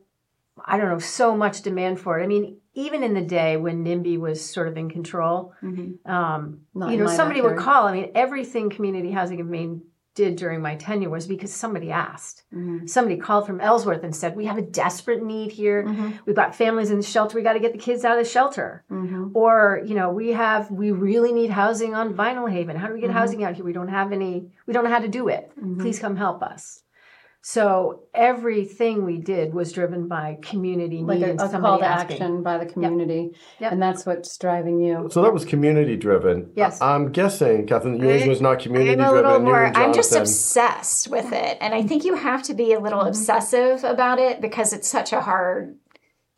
[0.65, 2.25] I don't know, so much demand for it.
[2.25, 5.53] I mean, even in the day when NIMBY was sort of in control,
[6.07, 7.87] um, you know, somebody would call.
[7.87, 9.83] I mean, everything community housing in Maine
[10.17, 12.43] did during my tenure was because somebody asked.
[12.53, 12.87] Mm-hmm.
[12.87, 15.85] Somebody called from Ellsworth and said, "We have a desperate need here.
[15.85, 16.11] Mm-hmm.
[16.27, 17.37] We've got families in the shelter.
[17.37, 19.29] We got to get the kids out of the shelter." Mm-hmm.
[19.35, 22.77] Or, you know, we have we really need housing on Vinalhaven.
[22.77, 23.65] How do we get housing out here?
[23.65, 24.51] We don't have any.
[24.67, 25.53] We don't know how to do it.
[25.79, 26.83] Please come help us.
[27.49, 31.85] So everything we did was driven by community like need a, and a call to
[31.85, 32.15] asking.
[32.17, 33.71] action by the community, Yep.
[33.71, 35.09] and that's what's driving you.
[35.13, 36.51] So that was community driven.
[36.57, 36.83] Yes.
[36.83, 39.25] I- I'm guessing, Catherine, yours was not community I'm a driven.
[39.31, 39.65] little more.
[39.67, 43.85] I'm just obsessed with it, and I think you have to be a little obsessive
[43.85, 45.77] about it because it's such a hard,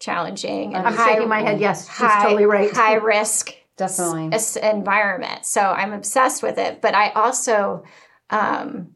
[0.00, 1.58] challenging, and I'm high, shaking my head.
[1.58, 2.70] Yes, she's totally right.
[2.70, 4.34] high risk Definitely.
[4.34, 5.46] s- environment.
[5.46, 7.84] So I'm obsessed with it, but I also
[8.28, 8.88] um,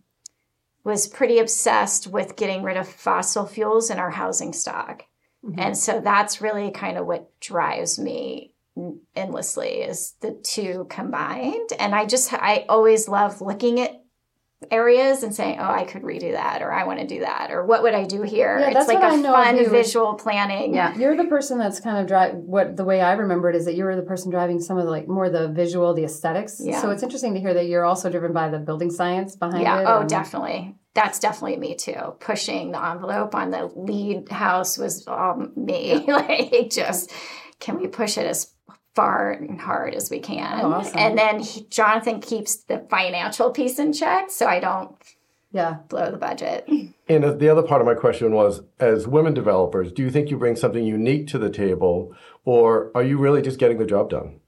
[0.84, 5.04] was pretty obsessed with getting rid of fossil fuels in our housing stock.
[5.44, 5.60] Mm-hmm.
[5.60, 8.54] And so that's really kind of what drives me
[9.14, 11.70] endlessly is the two combined.
[11.78, 14.01] And I just, I always love looking at
[14.70, 17.64] areas and saying, oh, I could redo that, or I want to do that, or
[17.64, 18.58] what would I do here?
[18.58, 20.74] Yeah, it's like a fun visual planning.
[20.74, 20.94] Yeah.
[20.96, 22.34] You're the person that's kind of drive.
[22.34, 24.84] What the way I remember it is that you were the person driving some of
[24.84, 26.60] the like more the visual, the aesthetics.
[26.62, 26.80] Yeah.
[26.80, 29.80] So it's interesting to hear that you're also driven by the building science behind Yeah.
[29.80, 29.84] it.
[29.86, 30.76] Oh, definitely.
[30.94, 32.16] That's definitely me too.
[32.20, 36.04] Pushing the envelope on the LEED house was all me.
[36.06, 37.10] like, just
[37.60, 38.51] can we push it as
[38.94, 40.60] far and hard as we can?
[40.60, 40.98] Oh, awesome.
[40.98, 44.94] And then he, Jonathan keeps the financial piece in check, so I don't
[45.52, 45.78] Yeah.
[45.88, 46.68] blow the budget.
[47.08, 50.30] And uh, the other part of my question was, as women developers, do you think
[50.30, 54.10] you bring something unique to the table, or are you really just getting the job
[54.10, 54.40] done?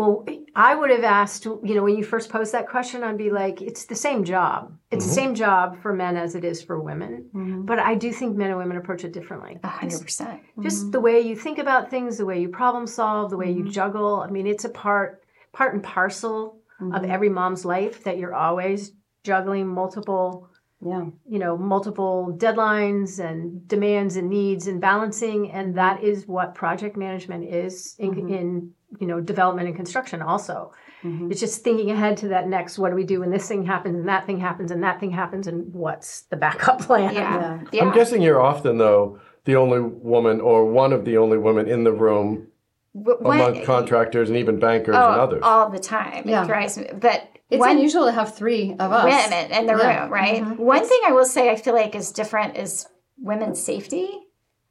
[0.00, 0.24] Well,
[0.56, 3.60] I would have asked, you know, when you first posed that question, I'd be like,
[3.60, 4.74] it's the same job.
[4.90, 5.14] It's the mm-hmm.
[5.14, 7.28] same job for men as it is for women.
[7.34, 7.66] Mm-hmm.
[7.66, 9.58] But I do think men and women approach it differently.
[9.62, 10.40] A hundred percent.
[10.62, 10.92] Just mm-hmm.
[10.92, 14.24] the way you think about things, the way you problem solve, the way you juggle.
[14.26, 16.62] I mean, it's a part, part and parcel
[16.94, 20.48] of every mom's life that you're always juggling multiple
[20.80, 21.04] Yeah.
[21.28, 26.96] you know multiple deadlines and demands and needs and balancing and that is what project
[26.96, 30.72] management is in, in you know development and construction also
[31.04, 31.30] mm-hmm.
[31.30, 33.96] it's just thinking ahead to that next what do we do when this thing happens
[33.96, 37.60] and that thing happens and that thing happens and what's the backup plan Yeah.
[37.72, 37.84] Yeah.
[37.84, 41.84] I'm guessing you're often, though, the only woman or one of the only women in
[41.84, 42.48] the room
[42.92, 45.40] Wh- when- among contractors and even bankers and oh, others.
[45.44, 46.28] all the time.
[46.28, 46.42] Yeah.
[46.42, 46.88] It drives me.
[46.92, 49.04] But It's one, unusual to have three of us.
[49.04, 50.02] women in the Yeah.
[50.02, 50.42] room, right?
[50.42, 50.62] Mm-hmm.
[50.62, 52.86] One thing I will say I feel like is different is
[53.18, 54.10] women's safety.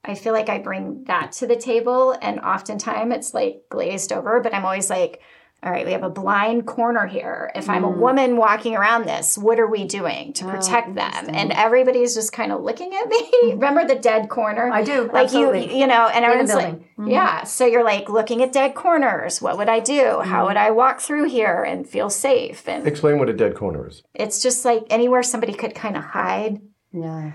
[0.03, 4.39] I feel like I bring that to the table, and oftentimes it's like glazed over.
[4.39, 5.21] But I'm always like,
[5.61, 7.51] all right, we have a blind corner here.
[7.53, 7.97] If I'm a mm.
[7.97, 11.25] woman walking around this, what are we doing to oh, protect them?
[11.27, 13.29] And everybody's just kind of looking at me.
[13.39, 13.53] Mm.
[13.53, 14.69] Remember the dead corner?
[14.69, 15.71] I do, Like absolutely.
[15.71, 16.87] you, you know, and a everyone's like, building.
[16.97, 17.07] Mm-hmm.
[17.11, 17.43] yeah.
[17.43, 19.41] So you're like looking at dead corners.
[19.41, 20.19] What would I do?
[20.21, 20.45] How mm-hmm.
[20.47, 22.67] would I walk through here and feel safe?
[22.67, 24.03] And Explain what a dead corner is.
[24.13, 27.31] it's just like anywhere somebody could kind of hide Yeah.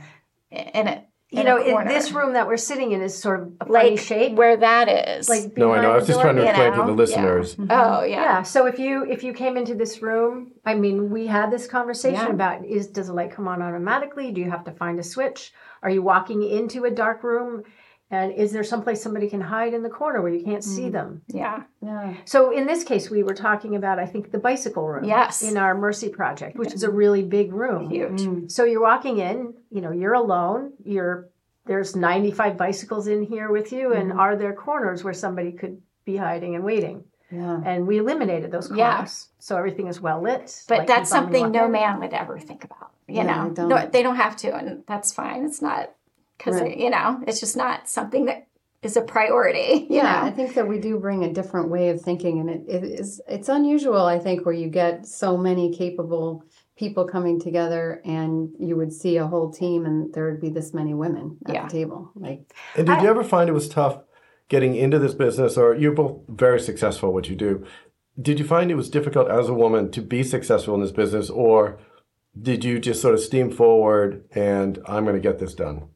[0.50, 1.05] And it.
[1.37, 3.99] You know, in this room that we're sitting in is sort of a funny like
[3.99, 4.33] shape.
[4.35, 5.29] where that is.
[5.29, 5.92] Like No, I know.
[5.92, 7.57] I was just trying to explain to the listeners.
[7.59, 8.23] oh yeah.
[8.25, 8.42] Yeah.
[8.42, 12.27] So if you if you came into this room, I mean, we had this conversation
[12.27, 12.31] Yeah.
[12.33, 14.31] about is does the light come on automatically?
[14.33, 15.53] Do you have to find a switch?
[15.83, 17.64] Are you walking into a dark room?
[18.10, 20.92] And is there someplace somebody can hide in the corner where you can't see mm.
[20.92, 21.22] them?
[21.28, 21.64] Yeah.
[21.82, 22.14] Yeah.
[22.26, 25.04] So in this case, we were talking about I think the bicycle room.
[25.04, 25.42] Yes.
[25.42, 27.90] In our Mercy project, which is a really big room.
[27.90, 28.20] Huge.
[28.20, 28.50] Mm.
[28.50, 30.74] So you're walking in, you know, you're alone.
[30.84, 31.28] You're
[31.66, 34.20] there's 95 bicycles in here with you, and mm-hmm.
[34.20, 37.04] are there corners where somebody could be hiding and waiting?
[37.30, 37.60] Yeah.
[37.64, 39.06] And we eliminated those corners, Yeah.
[39.38, 40.62] so everything is well lit.
[40.68, 42.90] But light that's comes on when you something no man would ever think about.
[43.08, 43.68] You Yeah, know, they don't.
[43.68, 45.44] No, they don't have to, and that's fine.
[45.44, 45.94] It's not
[46.38, 46.77] because Right.
[46.77, 48.47] you know it's just not something that
[48.83, 49.87] is a priority.
[49.90, 52.64] You yeah, I think that we do bring a different way of thinking, and it,
[52.68, 54.03] it is it's unusual.
[54.05, 56.44] I think where you get so many capable
[56.77, 60.75] people coming together, and you would see a whole team, and there would be this
[60.75, 61.66] many women at Yeah.
[61.66, 62.11] the table.
[62.16, 64.01] Like, And did you ever find it was tough
[64.49, 67.64] getting into this business, or you're both very successful at what you do?
[68.20, 71.31] Did you find it was difficult as a woman to be successful in this business,
[71.31, 71.79] or
[72.40, 75.88] did you just sort of steam forward and I'm going to get this done?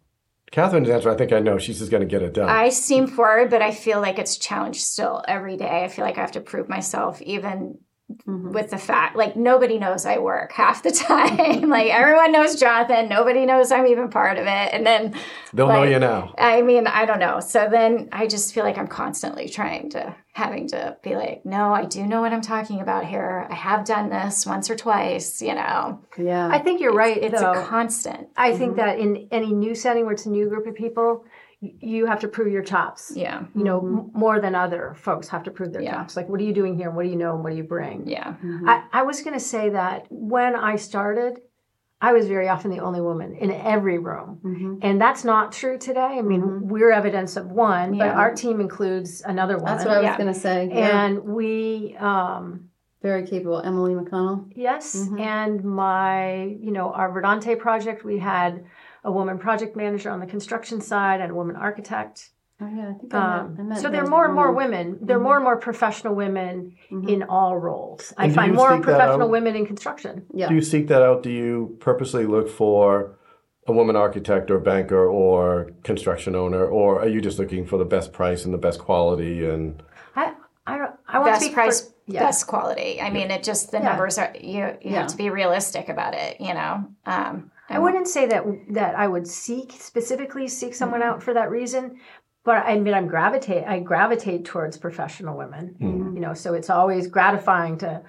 [0.50, 1.58] Catherine's answer, I think I know.
[1.58, 2.48] She's just going to get it done.
[2.48, 5.84] I seem forward, but I feel like it's challenged still every day.
[5.84, 7.78] I feel like I have to prove myself, even
[8.26, 8.52] Mm-hmm.
[8.52, 11.68] with the fact like nobody knows I work half the time.
[11.68, 15.14] like everyone knows Jonathan, nobody knows I'm even part of it, and then
[15.52, 16.34] They'll know you now.
[16.38, 17.40] I mean, I don't know.
[17.40, 21.74] So then I just feel like I'm constantly trying to having to be like, no,
[21.74, 23.46] I do know what I'm talking about here.
[23.50, 26.00] I have done this once or twice, you know.
[26.16, 27.16] yeah, I think you're right.
[27.18, 27.52] It's though.
[27.60, 28.28] a constant.
[28.38, 31.38] I think that in any new setting where it's a new group of people, y-
[31.60, 33.12] you have to prove your chops.
[33.16, 33.44] Yeah.
[33.54, 35.94] You know, m- more than other folks have to prove their Yeah.
[35.96, 36.16] chops.
[36.16, 36.90] Like, what are you doing here?
[36.90, 37.34] What do you know?
[37.34, 38.06] And what do you bring?
[38.06, 38.34] Yeah.
[38.66, 41.40] I, I was going to say that when I started,
[42.00, 44.38] I was very often the only woman in every room.
[44.44, 44.74] Mm-hmm.
[44.82, 46.00] And that's not true today.
[46.18, 49.72] I mean, we're evidence of one, but our team includes another woman.
[49.74, 50.16] that's what I was yeah.
[50.16, 50.68] going to say.
[50.72, 51.06] Yeah.
[51.06, 52.68] And we, um,
[53.02, 54.44] Very capable, Emily McConnell.
[54.54, 55.18] yes, Mm-hmm.
[55.18, 58.64] and my, you know, our Verdante project, we had
[59.04, 62.30] a woman project manager on the construction side and a woman architect.
[62.61, 64.50] Oh yeah, I think I met, I Um, met so there are more and more
[64.52, 64.87] women.
[64.92, 65.06] women.
[65.06, 68.12] There are more and more professional women in all roles.
[68.16, 70.24] I And do find more professional women in construction.
[70.34, 70.48] Yeah.
[70.48, 71.22] Do you seek that out?
[71.22, 73.16] Do you purposely look for
[73.68, 77.84] a woman architect or banker or construction owner, or are you just looking for the
[77.84, 79.46] best price and the best quality?
[79.48, 79.80] And
[80.16, 80.32] I,
[80.66, 82.20] I, I want to Best price, for, yeah.
[82.20, 83.00] best quality.
[83.00, 83.84] I mean, it just the Yeah.
[83.90, 84.64] numbers are you.
[84.64, 85.02] You Yeah.
[85.02, 86.40] have to be realistic about it.
[86.40, 86.88] You know.
[87.06, 87.83] Um, I mm.
[87.83, 91.22] wouldn't say that that I would seek specifically seek someone out mm.
[91.22, 91.98] for that reason,
[92.44, 95.76] but I mean I'm gravitate I gravitate towards professional women.
[95.81, 96.14] Mm.
[96.14, 98.02] You know, so it's always gratifying to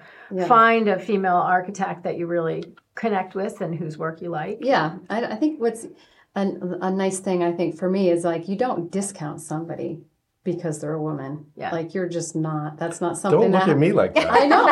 [0.46, 4.58] find a female architect that you really connect with and whose work you like.
[4.60, 5.86] Yeah, I, I think what's
[6.34, 6.46] a,
[6.80, 10.00] a nice thing I think for me is like you don't discount somebody
[10.44, 11.46] because they're a woman.
[11.56, 11.70] Yeah.
[11.70, 12.78] Like you're just not.
[12.78, 13.40] That's not something.
[13.40, 14.28] don't look that, at me like that.
[14.30, 14.64] I know.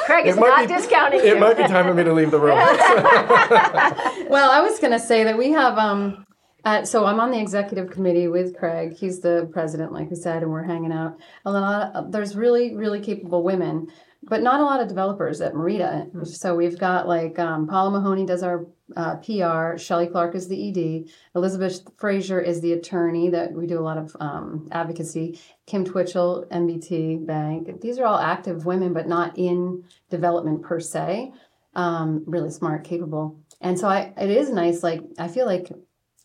[0.06, 1.38] Craig is not be- discounting It you.
[1.38, 2.56] might be time for me to leave the room.
[4.30, 5.78] well, I was going to say that we have.
[5.78, 6.26] um
[6.62, 8.94] uh, so I'm on the executive committee with Craig.
[8.94, 11.18] He's the president, like we said, and we're hanging out.
[11.46, 11.94] A lot.
[11.94, 13.88] Of, there's really, really capable women,
[14.30, 16.24] but not a lot of developers at MEREDA.
[16.24, 18.64] So we've got like um, Paula Mahoney does our
[18.96, 19.76] uh, PR.
[19.76, 21.10] Shelley Clark is the ED.
[21.34, 25.38] Elizabeth Frazier is the attorney that we do a lot of um, advocacy.
[25.66, 27.80] Kim Twitchell, M&T Bank.
[27.80, 31.32] These are all active women, but not in development per se.
[31.74, 34.12] Um, really smart, capable, and so I.
[34.16, 34.82] It is nice.
[34.82, 35.70] Like I feel like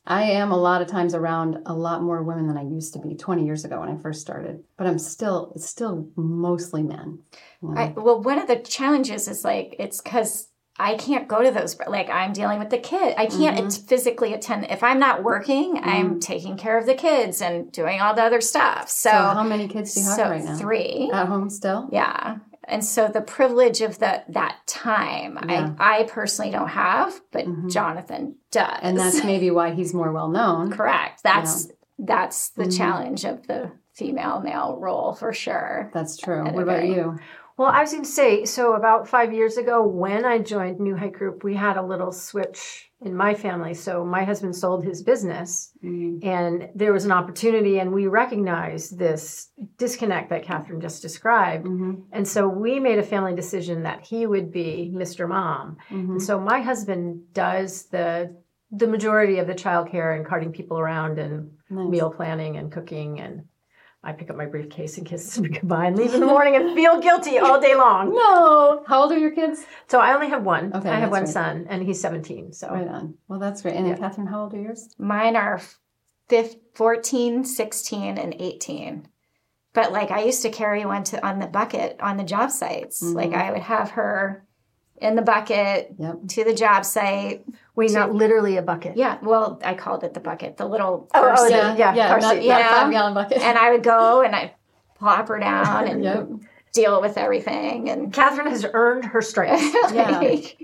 [0.07, 2.99] I am a lot of times around a lot more women than I used to
[2.99, 4.63] be 20 years ago when I first started.
[4.77, 7.19] But I'm still, it's still mostly men.
[7.61, 7.81] you know?
[7.81, 11.77] I, well, one of the challenges is like it's because I can't go to those.
[11.87, 13.15] Like I'm dealing with the kid.
[13.17, 13.85] I can't Mm-hmm.
[13.87, 14.67] physically attend.
[14.69, 18.41] If I'm not working, I'm taking care of the kids and doing all the other
[18.41, 18.89] stuff.
[18.89, 20.57] So, so how many kids do you have so right now?
[20.57, 21.09] three.
[21.13, 21.89] At home still?
[21.93, 22.37] Yeah.
[22.67, 25.67] And so the privilege of the that time, Yeah.
[25.67, 25.81] Mm-hmm.
[25.81, 28.79] I, I personally don't have, but Jonathan does.
[28.81, 30.71] And that's maybe why he's more well known.
[30.71, 31.21] correct.
[31.23, 35.89] That's that's the challenge of the female male role for sure.
[35.93, 36.43] That's true.
[36.43, 37.17] What about very- you?
[37.57, 41.13] Well, I was going to say, so about five years ago, when I joined NewHeight
[41.13, 43.73] Group, we had a little switch in my family.
[43.73, 46.19] So my husband sold his business, mm.
[46.21, 51.65] and there was an opportunity, and we recognized this disconnect that Catherine just described.
[51.65, 52.01] Mm-hmm.
[52.11, 55.27] And so we made a family decision that he would be Mr.
[55.27, 55.77] Mom.
[55.89, 56.19] And mm-hmm.
[56.19, 58.35] so my husband does the
[58.71, 63.45] the majority of the childcare and carting people around and meal planning and cooking and
[64.05, 66.75] I pick up my briefcase and kiss them goodbye and leave in the morning and
[66.75, 68.13] feel guilty all day long.
[68.13, 68.83] No.
[68.87, 69.65] How old are your kids?
[69.87, 70.71] So I only have one.
[70.75, 71.29] Okay, I have one right.
[71.29, 72.53] son and he's 17.
[72.53, 73.15] So Right on.
[73.27, 73.75] Well, that's great.
[73.75, 74.93] And then Catherine, how old are yours?
[74.99, 75.59] Mine are
[76.29, 79.07] fif- 14, 16, and 18.
[79.73, 83.01] But like I used to carry one to on the bucket on the job sites.
[83.01, 83.39] Like mm-hmm.
[83.39, 84.44] I would have her
[84.97, 86.15] in the bucket Yep.
[86.29, 87.45] to the job site.
[87.75, 88.95] wait, not literally a bucket.
[88.95, 91.53] Yeah, well, I called it the bucket, the little Oh, car oh, seat.
[91.53, 92.59] yeah, yeah, yeah, car not, Yeah.
[92.59, 93.39] a five gallon bucket.
[93.41, 94.53] And I would go and I
[94.97, 96.27] plop her down and Yep.
[96.71, 97.89] deal with everything.
[97.89, 99.61] And Catherine has earned her stripes.
[99.93, 100.19] Yeah.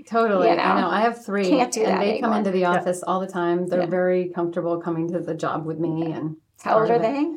[0.08, 0.48] Totally.
[0.48, 0.88] You know, I know.
[0.88, 1.48] I have three.
[1.50, 3.66] can't do and that they come into the office all the time.
[3.66, 3.86] They're Yeah.
[3.86, 6.12] very comfortable coming to the job with me.
[6.12, 7.30] And how old are they?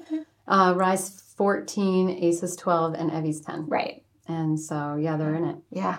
[0.48, 3.66] Uh, Rise 14, Ace is 12, and Evie's 10.
[3.68, 4.04] Right.
[4.28, 5.58] And so, yeah, they're in it.
[5.70, 5.98] Yeah.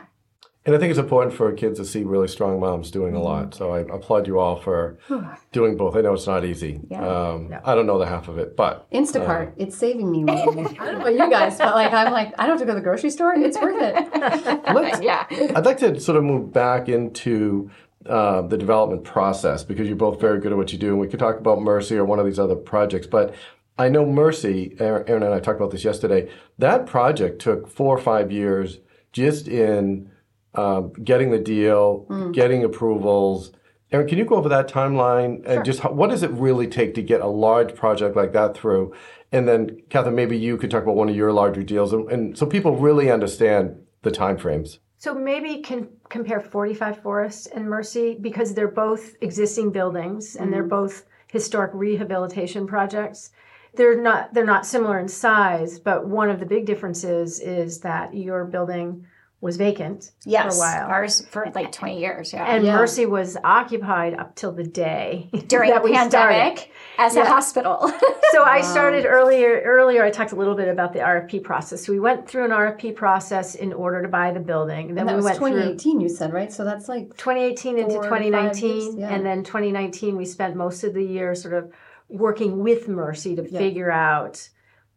[0.66, 3.54] And I think it's important for kids to see really strong moms doing a lot.
[3.54, 4.98] So I applaud you all for
[5.52, 5.94] doing both.
[5.94, 6.80] I know it's not easy.
[6.90, 7.06] Yeah.
[7.06, 10.24] Um, I don't know the half of it, but Instacart, it's saving me.
[10.24, 10.40] money.
[10.80, 12.72] I don't know about you guys, but like, I'm like, I don't have to go
[12.72, 13.34] to the grocery store.
[13.36, 13.94] It's worth it.
[14.74, 15.24] let's, Yeah.
[15.30, 17.70] I'd like to sort of move back into
[18.04, 20.88] uh, the development process because you're both very good at what you do.
[20.88, 23.06] And we could talk about Mercy or one of these other projects.
[23.06, 23.34] But
[23.78, 27.96] I know Mercy, Erin Erin and I talked about this yesterday, that project took four
[27.96, 28.78] or five years
[29.12, 30.10] just in
[30.57, 33.52] um, getting the deal, getting approvals.
[33.92, 36.94] Erin, can you go over that timeline and just how, what does it really take
[36.94, 38.92] to get a large project like that through?
[39.32, 42.38] And then, Catherine, maybe you could talk about one of your larger deals, and, and
[42.38, 44.78] so people really understand the timeframes.
[44.98, 50.62] So maybe can compare 45 Forest and Mercy because they're both existing buildings and they're
[50.62, 53.30] both historic rehabilitation projects.
[53.74, 58.14] They're not they're not similar in size, but one of the big differences is that
[58.14, 59.07] your building
[59.43, 60.57] was vacant Yes.
[60.57, 60.89] for a while.
[60.89, 62.32] Ours for like 20 years.
[62.32, 62.45] Yeah.
[62.47, 62.76] and Yeah.
[62.76, 66.72] Mercy was occupied up till the day During that the we pandemic started.
[66.99, 67.93] as a hospital.
[68.32, 69.62] So I started earlier.
[69.64, 71.87] Earlier, I talked a little bit about the RFP process.
[71.87, 74.89] So we went through an RFP process in order to buy the building.
[74.89, 76.53] Then And that we was went through 2018, you said, right?
[76.53, 79.09] So that's like, 2018 into Four to five 2019 years, yeah.
[79.14, 81.72] and then 2019 we spent most of the year sort of
[82.11, 84.49] working with mercy to figure out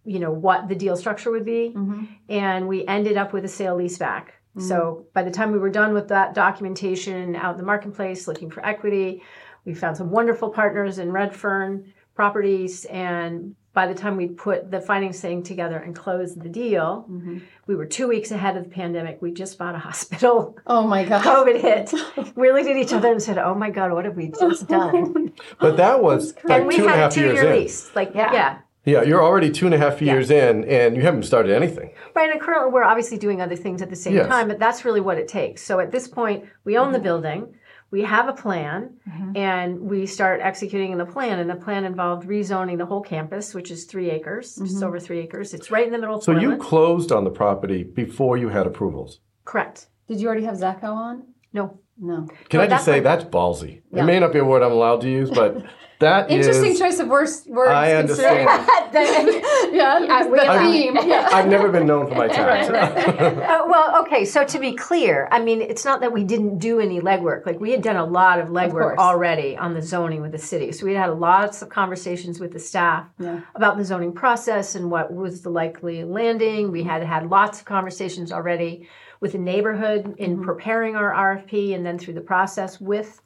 [0.05, 2.03] you know what the deal structure would be Mm-hmm.
[2.29, 4.25] and we ended up with a sale leaseback
[4.57, 8.49] so by the time we were done with that documentation out in the marketplace looking
[8.49, 9.21] for equity
[9.65, 14.81] we found some wonderful partners in redfern properties and by the time we put the
[14.81, 17.37] financing together and closed the deal Mm-hmm.
[17.67, 21.05] we were two weeks ahead of the pandemic we just bought a hospital oh my
[21.05, 21.23] God.
[21.23, 21.93] COVID hit,
[22.35, 25.31] we looked at each other and said, "Oh my God, what have we just done?"
[25.59, 27.59] But that was like and we two and a had a half years two-year in.
[27.61, 27.95] lease.
[27.95, 28.33] Like, yeah.
[28.33, 31.91] Yeah, you're already two and a half years in, and you haven't started anything.
[32.15, 32.31] right.
[32.31, 34.27] And currently, we're obviously doing other things at the same Yes.
[34.27, 35.61] time, but that's really what it takes.
[35.61, 37.03] So at this point, we own the mm-hmm.
[37.03, 37.55] building.
[37.91, 39.35] We have a plan, mm-hmm.
[39.35, 41.39] and we start executing the plan.
[41.39, 44.83] And the plan involved rezoning the whole campus, which is three acres, just mm-hmm.
[44.83, 45.53] over three acres.
[45.53, 48.67] It's right in the middle of So you closed on the property before you had
[48.67, 49.19] approvals.
[49.43, 49.87] Correct.
[50.07, 51.23] Did you already have Zacho on?
[51.51, 51.79] No.
[52.01, 52.27] No.
[52.49, 53.81] Can No, I just say like- that's ballsy?
[53.91, 55.63] It may not be a word I'm allowed to use, but
[55.99, 56.47] that is.
[56.47, 57.43] Interesting choice of words.
[57.47, 58.83] words I considering- understand.
[59.73, 60.59] yeah, we the are.
[60.59, 60.95] theme.
[61.07, 61.27] Yeah.
[61.31, 62.69] I've never been known for my tax.
[62.69, 64.23] Uh, well, okay.
[64.25, 67.45] So to be clear, I mean, it's not that we didn't do any legwork.
[67.45, 68.99] Like we had done a lot of legwork course.
[68.99, 70.71] already on the zoning with the city.
[70.71, 73.41] So we had lots of conversations with the staff Yeah.
[73.55, 76.71] about the zoning process and what was the likely landing.
[76.71, 78.87] We had had lots of conversations already
[79.19, 80.43] with the neighborhood in mm-hmm.
[80.43, 83.21] preparing our RFP and then through the process with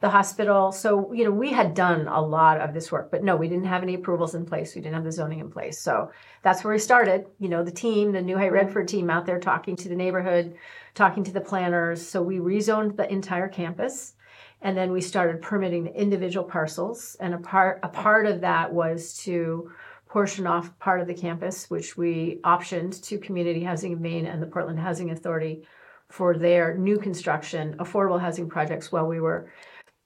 [0.00, 0.72] the hospital.
[0.72, 3.64] So, you know, we had done a lot of this work, but no, we didn't
[3.64, 4.74] have any approvals in place.
[4.74, 5.78] We didn't have the zoning in place.
[5.78, 6.10] So
[6.42, 7.26] that's where we started.
[7.38, 8.54] You know, the team, the NewHeight mm-hmm.
[8.54, 10.56] Redfern team out there talking to the neighborhood,
[10.94, 12.06] talking to the planners.
[12.06, 14.14] So we rezoned the entire campus.
[14.60, 17.16] And then we started permitting the individual parcels.
[17.20, 19.70] And a part a part of that was to
[20.14, 24.40] portion off part of the campus, which we optioned to Community Housing of Maine and
[24.40, 25.66] the Portland Housing Authority
[26.08, 29.50] for their new construction affordable housing projects while we were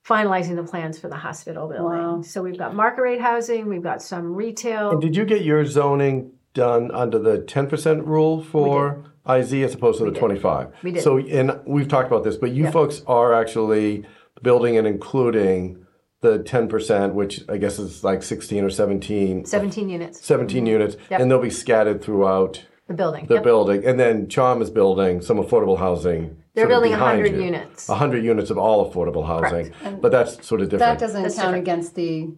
[0.09, 1.99] finalizing the plans for the hospital building.
[1.99, 2.23] Wow.
[2.23, 4.93] So we've got market rate housing, we've got some retail.
[4.93, 9.99] And did you get your zoning done under the 10% rule for IZ as opposed
[9.99, 10.73] to the 25?
[10.83, 11.03] We did.
[11.03, 14.07] So, and we've talked about this, but you folks are actually
[14.43, 15.85] building and including
[16.21, 20.25] the 10%, which I guess is like 16 or 17, 17 units.
[20.25, 20.67] 17 mm-hmm.
[20.67, 21.21] units, Yep.
[21.21, 23.27] and they'll be scattered throughout The building.
[23.27, 23.43] the Yep.
[23.45, 26.37] building, and then CHOM is building some affordable housing.
[26.55, 27.45] They're sort of building behind 100 you.
[27.45, 27.89] units.
[27.89, 30.99] 100 units of all affordable housing, but that's sort of different.
[30.99, 31.63] That doesn't That's count different.
[31.69, 32.29] against the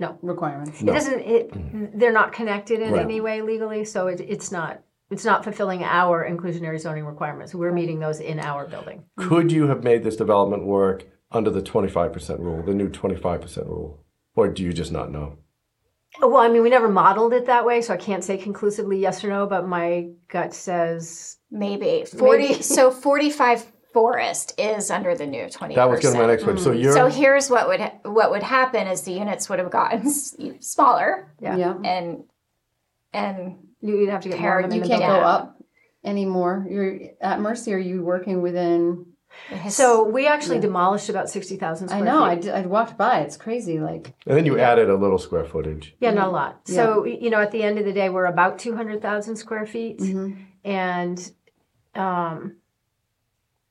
[0.00, 0.18] No.
[0.22, 0.82] requirements.
[0.82, 1.20] It doesn't.
[1.20, 3.02] It, they're not connected in Right.
[3.02, 4.80] any way legally, so it, it's not.
[5.10, 7.54] It's not fulfilling our inclusionary zoning requirements.
[7.54, 9.04] We're meeting those in our building.
[9.16, 14.04] Could you have made this development work under the 25% rule, the new 25% rule?
[14.34, 15.38] Or do you just not know?
[16.22, 18.98] Oh, well, I mean, we never modeled it that way, so I can't say conclusively
[18.98, 19.46] yes or no.
[19.46, 25.88] But my gut says Maybe 40 so 45 forest is under the new 20 That
[25.88, 26.62] was going to be my next question.
[26.62, 26.80] So mm-hmm.
[26.80, 31.34] you're so here's what would what would happen is the units would have gotten smaller
[31.40, 31.56] Yeah.
[31.56, 31.74] Yeah.
[31.84, 32.24] and
[33.12, 35.20] and you'd have to get more Pair- of them You in can't building.
[35.20, 35.58] go up
[36.04, 36.66] anymore.
[36.70, 37.72] You're at Mercy.
[37.72, 39.06] Are you working within?
[39.70, 42.22] So we actually demolished about sixty thousand I square know.
[42.22, 42.42] I, feet.
[42.44, 43.20] d- I walked by.
[43.20, 43.80] It's crazy.
[43.80, 45.94] Like and then you added a little square footage.
[46.00, 46.60] Yeah, not a lot.
[46.68, 49.66] So you know, at the end of the day, we're about two hundred thousand square
[49.66, 50.00] feet,
[50.64, 51.32] and
[51.94, 52.56] um,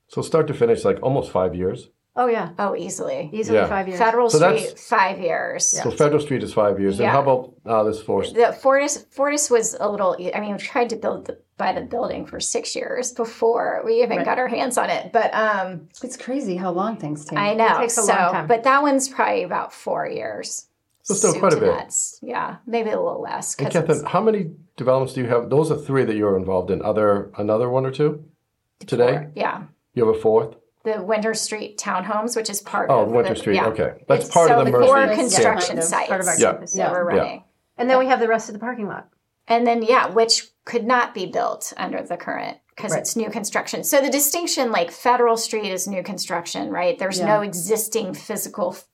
[0.08, 1.88] So start to finish, like almost five years.
[2.18, 3.68] Oh yeah, oh easily easily Yeah.
[3.68, 3.98] five years.
[3.98, 5.66] Federal So Street 5 years.
[5.66, 7.00] So Federal Street is five years.
[7.00, 8.32] And how about uh, this force?
[8.32, 10.12] The Fortis Fortis was a little.
[10.34, 14.02] I mean, we tried to build the, buy the building for six years before we
[14.02, 15.12] even got our hands on it.
[15.12, 17.38] But um, it's crazy how long things take.
[17.38, 17.78] I know.
[17.78, 18.46] takes a so, long time.
[18.46, 20.66] but that one's probably about four years.
[21.02, 21.74] So still quite a bit.
[21.74, 22.18] nuts.
[22.22, 23.54] Yeah, maybe a little less.
[23.56, 25.48] And 'cause Catherine, how many developments do you have?
[25.48, 26.82] Those are three that you're involved in.
[26.82, 28.24] Other another one or two
[28.86, 29.12] today?
[29.14, 29.32] four.
[29.34, 29.62] Yeah.
[29.94, 30.56] You have a fourth?
[30.96, 33.56] The Winter Street townhomes, which is part Oh, of Winter the, Street.
[33.56, 33.66] Yeah.
[33.66, 34.86] Okay, that's It's- part so of the the Mercy.
[34.88, 35.82] four construction Yeah.
[35.82, 36.52] sites Part of our Yeah.
[36.52, 36.72] campus.
[36.74, 37.18] that we're Yeah.
[37.20, 37.44] running.
[37.76, 39.08] And then we have the rest of the parking lot.
[39.46, 43.00] And then, yeah, which could not be built under the current because Right.
[43.00, 43.82] it's new construction.
[43.84, 46.98] So the distinction, like Federal Street is new construction, right?
[46.98, 47.26] There's Yeah.
[47.26, 48.84] no existing physical f-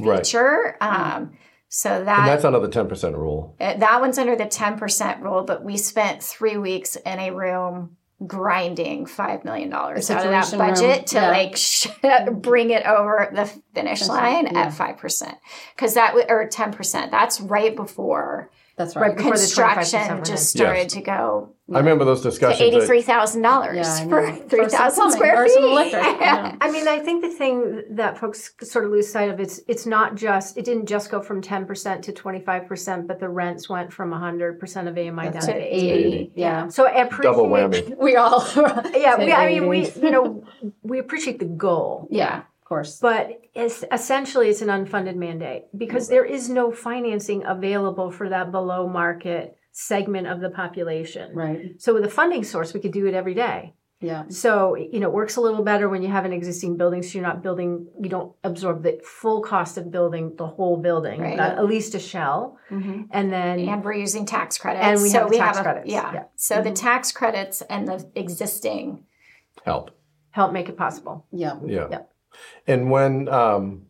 [0.00, 0.18] Right.
[0.18, 0.76] feature.
[0.80, 1.32] Um,
[1.68, 3.54] so And that that's under the 10% rule.
[3.60, 7.96] uh, that one's under the 10% rule, but we spent three weeks in a room
[8.26, 11.30] grinding $5 million out of that budget room, to yeah.
[11.30, 11.86] like sh-
[12.32, 14.62] bring it over the finish line yeah.
[14.62, 15.36] at 5%.
[15.74, 19.16] Because that, w- or 10%, that's right before That's Right right.
[19.16, 20.92] before the 25% construction went just started Yes.
[20.94, 22.62] to go I remember those discussions.
[22.62, 24.32] eighty-three thousand dollars Yeah, for know.
[24.48, 25.52] three For some thousand plumbing square feet.
[25.52, 26.56] some electric, yeah.
[26.62, 29.84] I mean, I think the thing that folks sort of lose sight of is it's
[29.84, 33.28] not just it didn't just go from ten percent to twenty five percent, but the
[33.28, 35.66] rents went from hundred percent of AMI down to right.
[35.68, 36.32] eighty.
[36.34, 36.68] Yeah.
[36.68, 37.98] So I appreciate Double whammy.
[37.98, 38.40] We all.
[38.94, 40.44] Yeah, we, I mean, we you know
[40.82, 42.98] we appreciate the goal, Yeah, of course.
[43.00, 48.52] but it's essentially it's an unfunded mandate because there is no financing available for that
[48.52, 51.34] below market segment of the population.
[51.34, 51.80] Right.
[51.80, 53.74] So with a funding source, we could do it every day.
[54.00, 54.24] Yeah.
[54.28, 57.18] So, you know, it works a little better when you have an existing building, so
[57.18, 61.38] you're not building, you don't absorb the full cost of building the whole building, Right.
[61.38, 62.58] uh, at least a shell.
[62.70, 63.02] Mm-hmm.
[63.10, 64.84] And then, And we're using tax credits.
[64.86, 66.12] And we so have we tax have a, credits, Yeah.
[66.14, 66.24] yeah.
[66.36, 69.04] So the tax credits and the existing.
[69.64, 69.90] Help.
[70.30, 71.26] help make it possible.
[71.32, 71.58] Yeah.
[71.66, 71.88] Yeah.
[71.90, 71.98] Yeah.
[72.66, 73.86] And when um,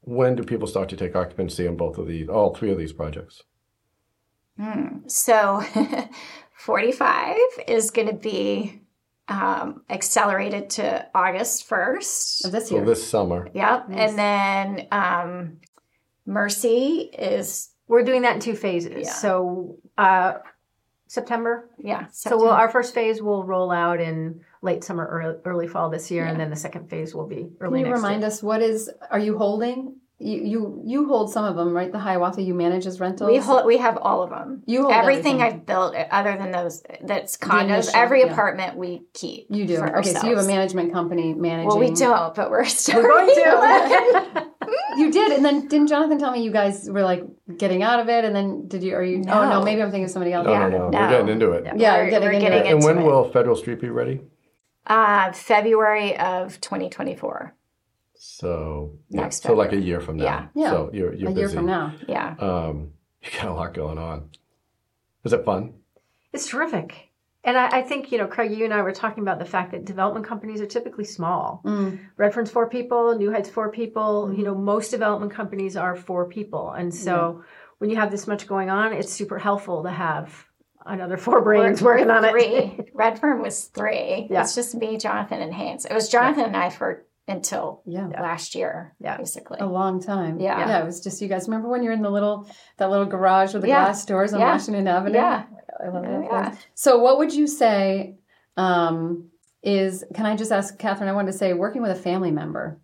[0.00, 2.92] when do people start to take occupancy on both of these, all three of these
[2.92, 3.42] projects?
[5.06, 5.62] So
[6.52, 7.36] 45
[7.68, 8.80] is going to be
[9.28, 12.46] um, accelerated to August 1st.
[12.46, 12.80] Of this year.
[12.82, 13.48] So this summer.
[13.52, 13.86] Yep.
[13.90, 15.58] And then um,
[16.24, 19.06] Mercy is, We're doing that in two phases.
[19.06, 19.12] Yeah.
[19.12, 20.34] So, uh,
[21.08, 21.70] September.
[21.78, 22.06] yeah.
[22.12, 26.10] So, we'll, our first phase will roll out in late summer, early, early fall this
[26.10, 27.60] year, and then the second phase will be early.
[27.60, 27.68] Next year.
[27.70, 28.28] Can you next remind year.
[28.28, 28.90] us what is?
[29.10, 29.96] Are you holding?
[30.18, 31.92] You you you hold some of them, right?
[31.92, 33.30] The Hiawatha you manage as rentals.
[33.30, 34.62] We hold, we have all of them.
[34.66, 35.60] You hold everything, everything.
[35.60, 37.64] I've built, eh, other than those that's condos.
[37.64, 38.32] initial, every yeah.
[38.32, 39.48] apartment we keep.
[39.50, 39.76] You do.
[39.76, 41.68] for Okay, so you have a management company managing.
[41.68, 44.46] Well, we don't, but we're still We're going to.
[44.96, 47.22] You did, and then didn't Jonathan tell me you guys were like
[47.58, 48.94] getting out of it, and then did you?
[48.94, 49.18] Are you?
[49.28, 49.62] Oh no, No.
[49.62, 50.46] maybe I'm thinking of somebody else.
[50.46, 50.98] No, Yeah, no, no, no.
[50.98, 51.64] We're getting into it.
[51.66, 52.72] Yeah, We're- you're getting we're into getting it.
[52.72, 53.04] And when it.
[53.04, 54.22] will Federal Street be ready?
[54.86, 57.54] Uh, February of 2024.
[58.14, 60.24] So yeah, Next so like a year from now.
[60.24, 60.46] Yeah.
[60.54, 60.70] Yeah.
[60.70, 61.40] So you're you're a busy.
[61.40, 61.94] year from now.
[62.08, 62.34] Yeah.
[62.38, 64.30] Um, you got a lot going on.
[65.24, 65.74] Is it fun?
[66.32, 67.10] It's terrific.
[67.42, 69.70] And I, I think, you know, Craig, you and I were talking about the fact
[69.70, 71.62] that development companies are typically small.
[71.64, 72.00] Mm.
[72.16, 74.32] Redfern's four people, NewHeight's four people.
[74.36, 76.70] You know, most development companies are four people.
[76.72, 77.44] And so
[77.78, 80.45] when you have this much going on, it's super helpful to have
[80.86, 82.30] another four brains We're- working on it.
[82.30, 82.80] three.
[82.94, 84.28] Redfern was three.
[84.30, 84.42] Yeah.
[84.42, 85.84] It's just me, Jonathan, and Haynes.
[85.84, 88.06] It was Jonathan and I for until Yeah.
[88.06, 89.16] last year, Yeah.
[89.16, 89.58] basically.
[89.60, 90.38] A long time.
[90.38, 90.58] Yeah.
[90.60, 90.78] Yeah.
[90.82, 91.48] It was just you guys.
[91.48, 92.46] Remember when you're in the little
[92.78, 93.84] that little garage with the Yeah.
[93.84, 94.52] glass doors on Yeah.
[94.52, 95.16] Washington Avenue?
[95.18, 95.42] Yeah.
[95.84, 96.22] I love that.
[96.24, 96.54] yeah.
[96.74, 98.16] So, what would you say
[98.56, 99.28] um,
[99.62, 100.04] is?
[100.14, 101.08] Can I just ask Catherine?
[101.10, 102.80] I wanted to say, working with a family member,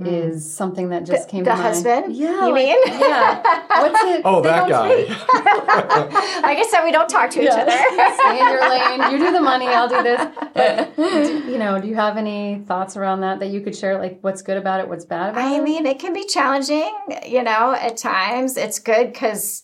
[0.00, 0.08] Mm.
[0.08, 1.68] is something that just came the to mind.
[1.68, 2.46] husband, Yeah.
[2.46, 2.76] you like- mean?
[2.86, 3.42] Yeah.
[3.80, 4.22] What's it?
[4.24, 4.88] Oh, they that don't guy.
[4.88, 5.08] say-
[6.42, 7.70] like I said, we don't talk to each other.
[7.70, 9.12] Stay in your lane.
[9.12, 9.68] You do the money.
[9.68, 10.20] I'll do this.
[10.52, 13.96] But, do- you know, do you have any thoughts around that that you could share?
[13.96, 14.88] Like, what's good about it?
[14.88, 15.60] What's bad about I it?
[15.60, 16.92] I mean, it can be challenging,
[17.24, 18.56] you know, at times.
[18.56, 19.62] It's good because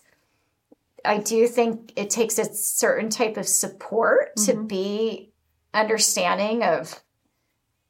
[1.04, 4.66] I do think it takes a certain type of support to mm-hmm.
[4.68, 5.32] be
[5.74, 7.02] understanding of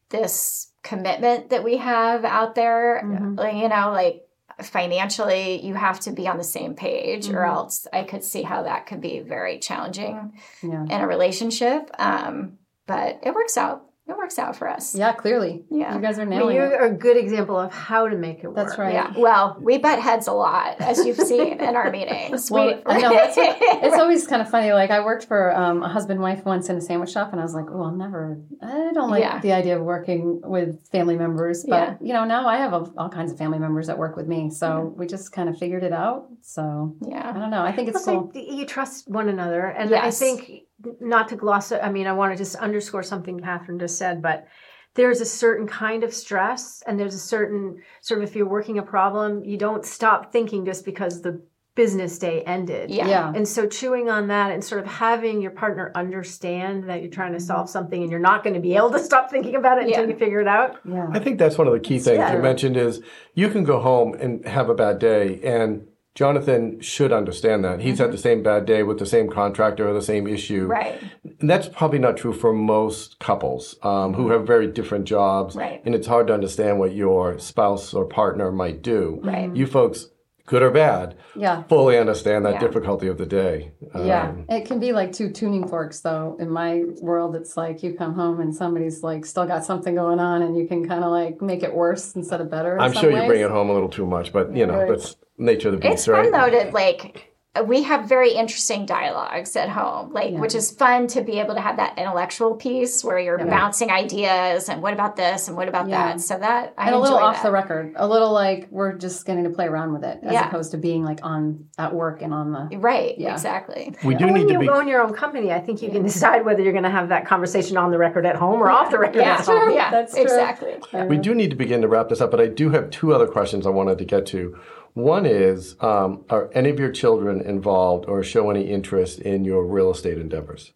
[0.08, 3.02] this commitment that we have out there.
[3.36, 4.26] Like, You know, like
[4.62, 8.62] financially, you have to be on the same page, or else I could see how
[8.64, 10.82] that could be very challenging Yeah.
[10.84, 11.90] in a relationship.
[11.98, 13.89] Um, but it works out.
[14.10, 14.96] It works out for us.
[14.96, 15.62] Yeah, clearly.
[15.70, 15.94] Yeah.
[15.94, 16.58] You guys are I mean, nailing it.
[16.58, 18.56] you're a good example of how to make it work.
[18.56, 18.92] That's right.
[18.92, 19.12] Yeah.
[19.16, 22.50] Well, we butt heads a lot, as you've seen in our meetings.
[22.50, 24.72] Well, we, I know that's what, it's always kind of funny.
[24.72, 27.44] Like I worked for um, a husband wife once in a sandwich shop, and I
[27.44, 28.40] was like, "Oh, I'll never.
[28.60, 29.38] I don't like Yeah.
[29.40, 31.96] the idea of working with family members." But Yeah.
[32.00, 34.50] you know, now I have a, all kinds of family members that work with me,
[34.50, 36.26] so we just kind of figured it out.
[36.42, 37.30] So yeah.
[37.32, 37.62] I don't know.
[37.62, 38.32] I think it's Plus, cool.
[38.34, 40.64] you trust one another, and I think
[41.00, 41.72] not to gloss.
[41.72, 44.46] it- I mean, I want to just underscore something Catherine just said, but
[44.94, 48.78] there's a certain kind of stress, and there's a certain sort of if you're working
[48.78, 51.40] a problem, you don't stop thinking just because the
[51.76, 52.90] business day ended.
[52.90, 53.08] Yeah.
[53.08, 53.32] Yeah.
[53.34, 57.32] And so chewing on that and sort of having your partner understand that you're trying
[57.32, 57.46] to mm-hmm.
[57.46, 60.08] solve something and you're not going to be able to stop thinking about it until
[60.08, 60.78] you figure it out.
[60.84, 61.06] Yeah.
[61.12, 62.34] I think that's one of the key things Yeah.
[62.34, 63.00] you mentioned is
[63.34, 67.80] you can go home and have a bad day and Jonathan should understand that.
[67.80, 70.66] He's had the same bad day with the same contractor or the same issue.
[70.66, 71.00] Right.
[71.40, 75.54] And that's probably not true for most couples um, who have very different jobs.
[75.54, 75.80] Right.
[75.84, 79.20] And it's hard to understand what your spouse or partner might do.
[79.22, 79.54] Right.
[79.54, 80.08] You folks,
[80.46, 81.62] good or bad, Yeah.
[81.68, 82.60] fully understand that Yeah.
[82.60, 83.70] difficulty of the day.
[83.94, 86.36] Yeah, Um, it can be like two tuning forks, though.
[86.40, 90.18] In my world, it's like you come home and somebody's like still got something going
[90.18, 92.80] on, and you can kind of like make it worse instead of better.
[92.80, 94.88] I'm sure you bring it home a little too much, but you know, Right.
[94.88, 96.30] that's nature of the beast, It's right?
[96.30, 97.26] fun though to like
[97.66, 101.60] we have very interesting dialogues at home, like which is fun to be able to
[101.60, 105.88] have that intellectual piece where you're bouncing ideas and what about this and what about
[105.88, 106.12] Yeah.
[106.12, 106.20] that.
[106.20, 107.42] So that I and a little off that.
[107.42, 110.46] the record, a little like we're just getting to play around with it, as Yeah.
[110.46, 112.78] opposed to being like on at work and on the.
[112.78, 113.18] Right.
[113.18, 113.32] Yeah.
[113.32, 113.96] Exactly.
[114.04, 114.68] we do And need when to you be.
[114.68, 117.26] own your own company, I think you can decide whether you're going to have that
[117.26, 119.34] conversation on the record at home or off the record Yeah.
[119.38, 119.72] at home.
[119.74, 119.90] Yeah.
[119.90, 120.22] That's true.
[120.22, 120.74] exactly.
[121.08, 123.26] We do need to begin to wrap this up, but I do have two other
[123.26, 124.56] questions I wanted to get to.
[124.94, 129.64] One is um, Are any of your children involved or show any interest in your
[129.64, 130.72] real estate endeavors?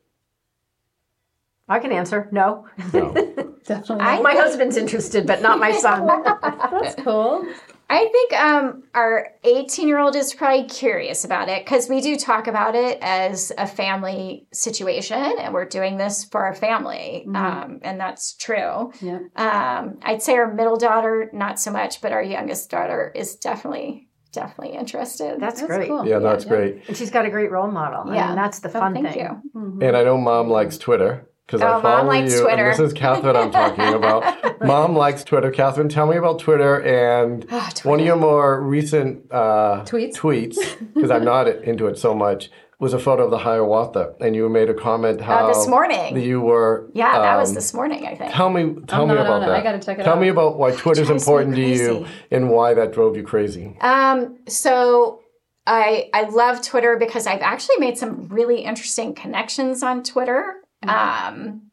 [1.68, 2.66] I can answer no.
[2.92, 3.12] No.
[3.64, 4.04] Definitely.
[4.04, 6.06] I- My husband's interested, but not my son.
[6.42, 7.46] That's cool.
[7.90, 12.16] I think um, our 18 year old is probably curious about it because we do
[12.16, 17.26] talk about it as a family situation and we're doing this for our family.
[17.34, 18.92] Um, and that's true.
[19.00, 19.18] Yeah.
[19.36, 24.08] Um, I'd say our middle daughter, not so much, but our youngest daughter is definitely,
[24.32, 25.38] definitely interested.
[25.38, 25.88] That's, That's great.
[25.88, 26.06] cool.
[26.06, 26.82] yeah, that's great.
[26.88, 28.10] And she's got a great role model.
[28.10, 28.26] I Yeah.
[28.28, 29.18] mean, that's the Oh, fun thank thing.
[29.54, 29.78] you.
[29.86, 32.42] And I know mom likes Twitter because Oh, I Mom follow likes you.
[32.42, 32.64] Twitter.
[32.70, 34.64] And this is Catherine I'm talking about.
[34.64, 35.50] mom likes Twitter.
[35.50, 40.14] Catherine, tell me about Twitter and Ah, one of your more recent uh, Tweets?
[40.16, 40.56] tweets,
[40.94, 44.14] because I'm not into it so much, was a photo of the Hiawatha.
[44.20, 46.16] And you made a comment how Uh, this morning.
[46.20, 46.90] you were.
[46.94, 48.32] Yeah, that was um, this morning, I think.
[48.32, 49.50] Tell me, tell me about that.
[49.50, 50.20] I gotta check it tell out.
[50.20, 53.76] me about why Twitter's important to you and why that drove you crazy.
[53.80, 55.20] Um, so
[55.66, 60.56] I I love Twitter because I've actually made some really interesting connections on Twitter.
[60.88, 61.70] Um,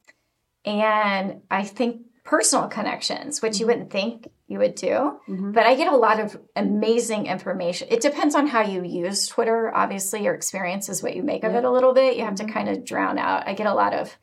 [0.65, 5.19] and I think personal connections, which you wouldn't think you would do.
[5.51, 7.87] But I get a lot of amazing information.
[7.89, 9.73] It depends on how you use Twitter.
[9.73, 12.17] Obviously, your experience is what you make of it a little bit.
[12.17, 13.47] You have to kind of drown out.
[13.47, 14.15] I get a lot of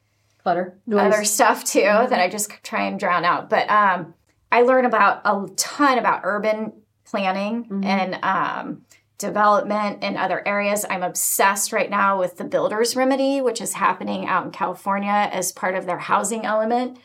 [0.43, 0.79] Clutter.
[0.93, 3.51] other stuff too that I just try and drown out.
[3.51, 4.15] But um,
[4.53, 6.73] I learn about a ton about urban
[7.05, 8.83] planning and um,
[9.19, 10.87] development in other areas.
[10.89, 15.51] I'm obsessed right now with the builder's remedy, which is happening out in California as
[15.51, 16.99] part of their housing element.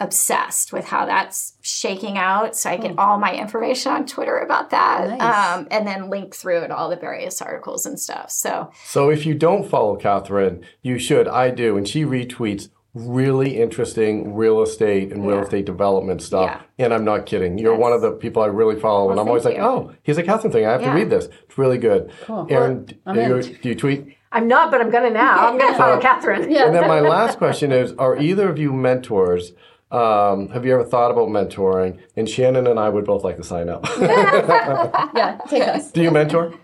[0.00, 2.56] Obsessed with how that's shaking out.
[2.56, 5.08] So I get all my information on Twitter about that.
[5.10, 5.58] Nice.
[5.58, 8.30] Um, and then link through it all the various articles and stuff.
[8.30, 11.28] So So if you don't follow Catherine, you should.
[11.28, 11.76] I do.
[11.76, 16.62] And she retweets really interesting real estate and real estate development stuff.
[16.76, 16.84] Yeah.
[16.86, 17.56] And I'm not kidding.
[17.58, 19.10] You're one of the people I really follow.
[19.10, 20.66] and I'm always like, oh, he's a Catherine thing.
[20.66, 20.92] I have Yeah.
[20.92, 21.28] to read this.
[21.44, 22.10] It's really good.
[22.24, 22.46] Cool.
[22.50, 24.16] Erin, do you, do you tweet?
[24.32, 25.48] I'm not, but I'm going to now.
[25.48, 26.42] I'm going to follow Catherine.
[26.44, 29.52] And then my last question is Are either of you mentors?
[29.92, 31.98] Um, have you ever thought about mentoring?
[32.16, 33.84] And Shannon and I would both like to sign up.
[33.98, 35.90] Yeah, take us.
[35.90, 36.54] do you mentor?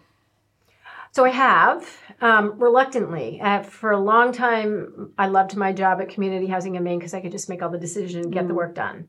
[1.13, 3.41] So I have, um, reluctantly.
[3.41, 7.15] Uh, for a long time, I loved my job at Community Housing in Maine because
[7.15, 9.09] I could just make all the decisions and get the work done.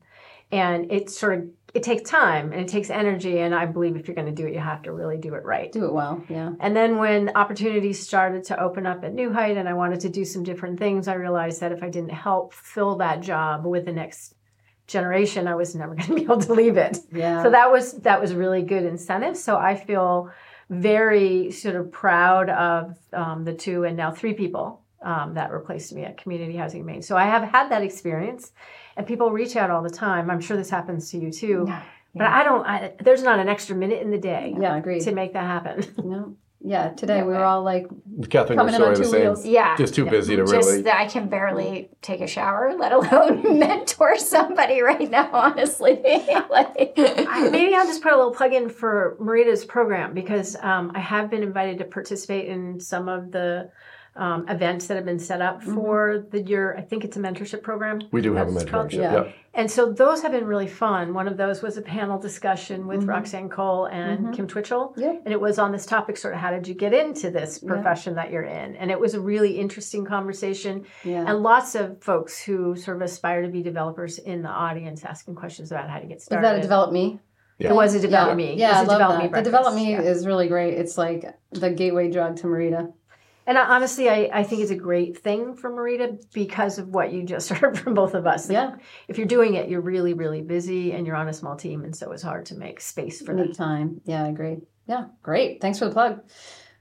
[0.50, 3.38] And it sort of it takes time and it takes energy.
[3.40, 5.44] And I believe if you're going to do it, you have to really do it
[5.44, 5.70] right.
[5.70, 6.24] Do it well.
[6.28, 6.52] Yeah.
[6.60, 10.24] And then when opportunities started to open up at NewHeight and I wanted to do
[10.24, 13.92] some different things, I realized that if I didn't help fill that job with the
[13.92, 14.34] next
[14.86, 16.98] generation, I was never going to be able to leave it.
[17.12, 17.42] Yeah.
[17.42, 19.36] So that was that was really good incentive.
[19.36, 20.30] So I feel
[20.70, 25.92] very sort of proud of um, the two and now three people um, that replaced
[25.94, 27.02] me at Community Housing Maine.
[27.02, 28.52] So I have had that experience,
[28.96, 30.30] and people reach out all the time.
[30.30, 31.66] I'm sure this happens to you too.
[32.14, 32.66] But I don't.
[32.66, 34.76] I, there's not an extra minute in the day Yeah.
[34.76, 35.02] Agreed.
[35.02, 35.84] to make that happen.
[36.04, 36.34] No.
[36.60, 36.90] Yeah.
[36.90, 37.86] Today we were all like,
[38.30, 39.20] Catherine, Coming in your on story the two same.
[39.20, 39.46] wheels.
[39.46, 39.76] Yeah.
[39.76, 40.82] Just too busy to Just really.
[40.82, 46.00] that I can barely take a shower, let alone mentor somebody right now, honestly.
[46.50, 51.00] like, Maybe I'll just put a little plug in for MEREDA's program because um, I
[51.00, 53.70] have been invited to participate in some of the
[54.16, 55.74] um, events that have been set up mm-hmm.
[55.74, 56.74] for the year.
[56.76, 58.00] I think it's a mentorship program.
[58.10, 58.92] We do have a mentorship.
[58.92, 59.12] Yeah.
[59.12, 59.34] Yep.
[59.54, 61.14] And so those have been really fun.
[61.14, 63.08] One of those was a panel discussion with mm-hmm.
[63.08, 64.32] Roxanne Cole and mm-hmm.
[64.32, 64.94] Kim Twitchell.
[64.96, 65.22] Yep.
[65.24, 68.14] And it was on this topic sort of how did you get into this profession
[68.14, 68.76] that you're in?
[68.76, 70.84] And it was a really interesting conversation.
[71.02, 71.24] yeah.
[71.26, 75.34] And lots of folks who sort of aspire to be developers in the audience asking
[75.34, 76.46] questions about how to get started.
[76.46, 77.18] Is that a develop me?
[77.58, 77.70] Yeah.
[77.70, 78.34] It was a develop yeah.
[78.46, 78.54] me.
[78.54, 79.32] Yeah, it I was a love develop that.
[79.32, 80.02] me the develop me Yeah.
[80.02, 80.74] is really great.
[80.74, 82.92] It's like the gateway drug to MEREDA.
[83.48, 87.14] And I, honestly, I, I think it's a great thing for MEREDA because of what
[87.14, 88.46] you just heard from both of us.
[88.46, 88.76] Like, Yeah.
[89.08, 91.82] If you're doing it, you're really, really busy and you're on a small team.
[91.82, 93.54] And so it's hard to make space for that.
[93.54, 94.02] time.
[94.04, 94.58] Yeah, I agree.
[94.86, 95.62] Yeah, great.
[95.62, 96.20] Thanks for the plug.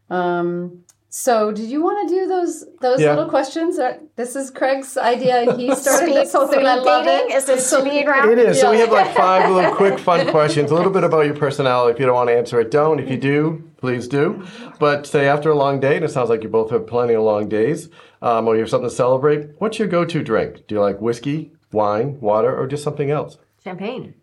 [0.10, 0.84] Um,
[1.26, 3.10] so, did you want to do those those Yeah.
[3.16, 3.80] little questions?
[3.80, 5.36] Uh, This is Craig's idea.
[5.56, 6.60] He started this whole thing.
[6.60, 7.32] speed I love dating?
[7.32, 7.38] it.
[7.38, 8.30] Is it speed round?
[8.32, 8.60] It is.
[8.62, 10.70] So we have like five little quick fun questions.
[10.72, 11.94] A little bit about your personality.
[11.94, 13.00] If you don't want to answer it, don't.
[13.00, 14.44] If you do, please do.
[14.80, 17.24] But say after a long day, and it sounds like you both have plenty of
[17.24, 17.90] long days,
[18.22, 19.42] um, or you have something to celebrate.
[19.58, 20.68] What's your go-to drink?
[20.68, 23.38] Do you like whiskey, wine, water, or just something else?
[23.64, 24.14] Champagne.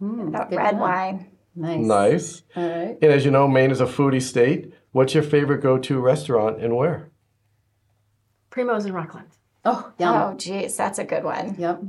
[0.00, 1.26] That red to wine.
[1.56, 1.80] Nice.
[1.98, 2.42] Nice.
[2.56, 2.98] All right.
[3.00, 4.73] And as you know, Maine is a foodie state.
[4.94, 7.10] What's your favorite go-to restaurant and where?
[8.50, 9.26] Primo's in Rockland.
[9.64, 10.14] Oh, yum.
[10.14, 11.56] Oh, geez, that's a good one.
[11.58, 11.82] Yep.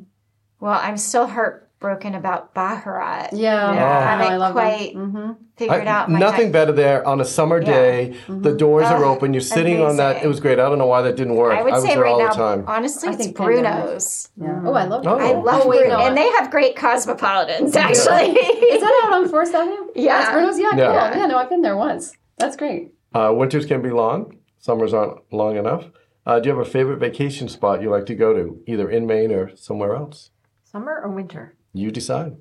[0.60, 3.30] Well, I'm still heartbroken about Baccarat.
[3.34, 3.74] Yeah.
[3.76, 3.86] Yeah.
[3.86, 5.32] I, I know, I haven't love quite Mm-hmm.
[5.56, 6.53] figured I- out my nothing type.
[6.53, 8.16] better there on a summer day.
[8.28, 9.36] The doors are Oh, open.
[9.36, 10.24] You're sitting on that.
[10.24, 10.58] It was great.
[10.58, 11.56] I don't know why that didn't work.
[11.56, 12.64] I would was say there right all now, the time.
[12.68, 13.28] honestly, I it's.
[13.28, 14.30] Bruno's.
[14.41, 14.62] Yeah.
[14.66, 15.06] Oh, I love.
[15.06, 15.20] Oh.
[15.20, 17.76] I love Oh, wait, Bruno, and they have great cosmopolitans.
[17.76, 19.91] Actually, Is that out on Fourth Avenue?
[19.93, 20.18] Yeah.
[20.22, 20.58] That's Bruno's?
[20.60, 21.10] Yeah, Yeah.
[21.12, 21.20] cool.
[21.22, 22.14] Yeah, no, I've been there once.
[22.38, 22.93] That's great.
[23.16, 24.38] Uh, winters can be long.
[24.59, 25.86] Summers aren't long enough.
[26.26, 29.07] Uh, do you have a favorite vacation spot you like to go to, either in
[29.07, 30.32] Maine or somewhere else?
[30.63, 31.55] Summer or winter?
[31.74, 32.36] You decide.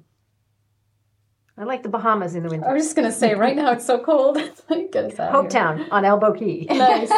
[1.56, 2.68] I like the Bahamas in the winter.
[2.68, 4.36] I was just gonna say, right now it's so cold.
[4.68, 5.62] Like, Get us out of here.
[5.62, 6.66] Hopetown on Elbow Cay.
[6.70, 7.10] Nice.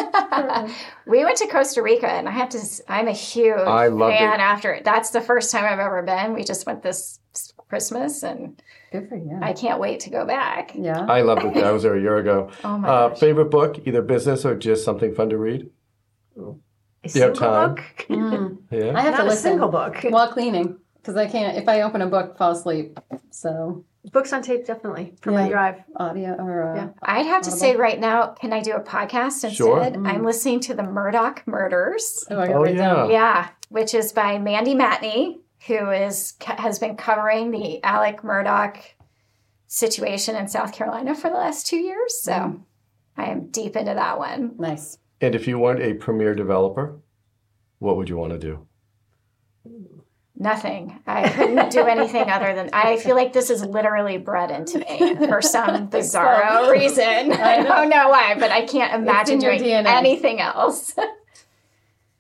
[1.06, 2.58] we went to Costa Rica, and I have to.
[2.88, 4.34] I'm a huge I loved fan.
[4.34, 4.42] it.
[4.42, 6.34] After it, that's the first time I've ever been.
[6.34, 7.20] We just went this
[7.68, 8.60] Christmas, and
[8.92, 9.38] Good for you.
[9.42, 10.72] I can't wait to go back.
[10.74, 11.04] yeah.
[11.08, 11.56] I loved it.
[11.62, 12.50] I was there a year ago.
[12.64, 13.18] Oh my Uh, gosh!
[13.18, 15.68] favorite book, either business or just something fun to read?
[16.36, 16.60] A You
[17.04, 17.74] have single time?
[17.74, 17.84] book?
[18.08, 18.58] Mm.
[18.70, 18.92] Yeah.
[18.96, 19.96] I have Not to a listen single book.
[20.10, 21.56] while cleaning because I can't.
[21.56, 22.98] If I open a book, fall asleep.
[23.30, 25.48] So Books on tape, definitely, for my Yeah.
[25.50, 25.82] drive.
[25.96, 26.88] audio or uh, Yeah.
[27.02, 29.52] I'd have to say right now, can I do a podcast instead?
[29.54, 29.82] Sure.
[29.82, 32.24] I'm listening to the Murdaugh Murders.
[32.30, 33.10] oh, I Oh, it down.
[33.10, 33.12] yeah.
[33.16, 38.78] Yeah, which is by Mandy Matney, who is has been covering the Alec Murdaugh
[39.66, 42.20] situation in South Carolina for the last two years.
[42.20, 42.56] So mm-hmm.
[43.16, 44.54] I am deep into that one.
[44.58, 44.98] Nice.
[45.20, 47.00] And if you weren't a premier developer,
[47.78, 48.66] what would you want to do?
[50.38, 51.00] Nothing.
[51.06, 55.26] I couldn't do anything other than I feel like this is literally bred into me
[55.26, 57.32] for some bizarro reason.
[57.32, 59.86] I don't know why, but I can't imagine doing DNA.
[59.86, 60.94] anything else.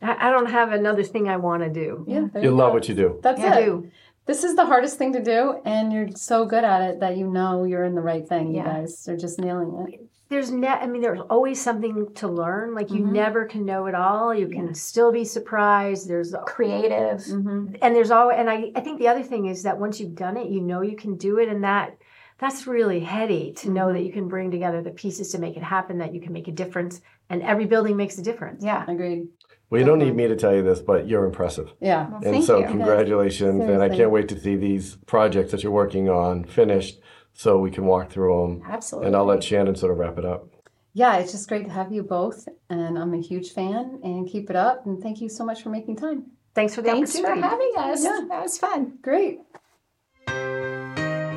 [0.02, 2.04] I, I don't have another thing I want to do.
[2.06, 2.26] Yeah.
[2.32, 2.74] there You love go.
[2.74, 3.18] what you do.
[3.22, 3.64] That's I it.
[3.64, 3.90] do.
[4.26, 7.28] This is the hardest thing to do, and you're so good at it that you
[7.28, 8.52] know you're in the right thing.
[8.54, 10.00] You guys are just nailing it.
[10.28, 12.74] There's ne- I mean, there's always something to learn.
[12.74, 13.12] Like you Mhm.
[13.12, 14.34] never can know it all.
[14.34, 16.08] You can still be surprised.
[16.08, 17.18] There's Creative.
[17.20, 17.76] Mm-hmm.
[17.80, 20.36] and there's always and I, I think the other thing is that once you've done
[20.36, 21.96] it you know you can do it and that
[22.38, 25.62] that's really heady to know that you can bring together the pieces to make it
[25.62, 28.84] happen that you can make a difference and every building makes a difference Yeah.
[28.88, 29.28] Agreed.
[29.68, 31.72] Well, you don't need me to tell you this, but you're impressive.
[31.80, 32.06] Yeah.
[32.08, 32.66] Well, And thank so, you.
[32.66, 33.62] congratulations.
[33.64, 37.00] And I can't wait to see these projects that you're working on finished
[37.32, 38.62] so we can walk through them.
[38.70, 39.08] Absolutely.
[39.08, 40.48] And I'll let Shannon sort of wrap it up.
[40.94, 44.00] Yeah, it's just great to have you both, and I'm a huge fan.
[44.02, 46.24] And keep it up, and thank you so much for making time.
[46.54, 48.02] thanks for the Thanks for having us.
[48.02, 48.20] Yeah.
[48.30, 48.96] That was fun.
[49.02, 49.40] Great.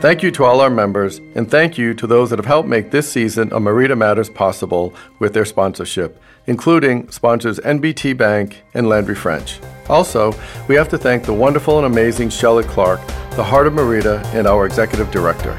[0.02, 2.92] Thank you to all our members, and thank you to those that have helped make
[2.92, 9.14] this season of MEREDA Matters possible with their sponsorship, including sponsors M&T Bank and Landry
[9.14, 9.60] French.
[9.88, 10.34] Also,
[10.68, 13.00] we have to thank the wonderful and amazing Shelley Clark,
[13.36, 15.54] the heart of MEREDA, and our executive director.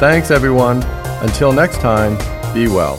[0.00, 0.82] Thanks, everyone.
[1.22, 2.18] Until next time,
[2.52, 2.96] be well.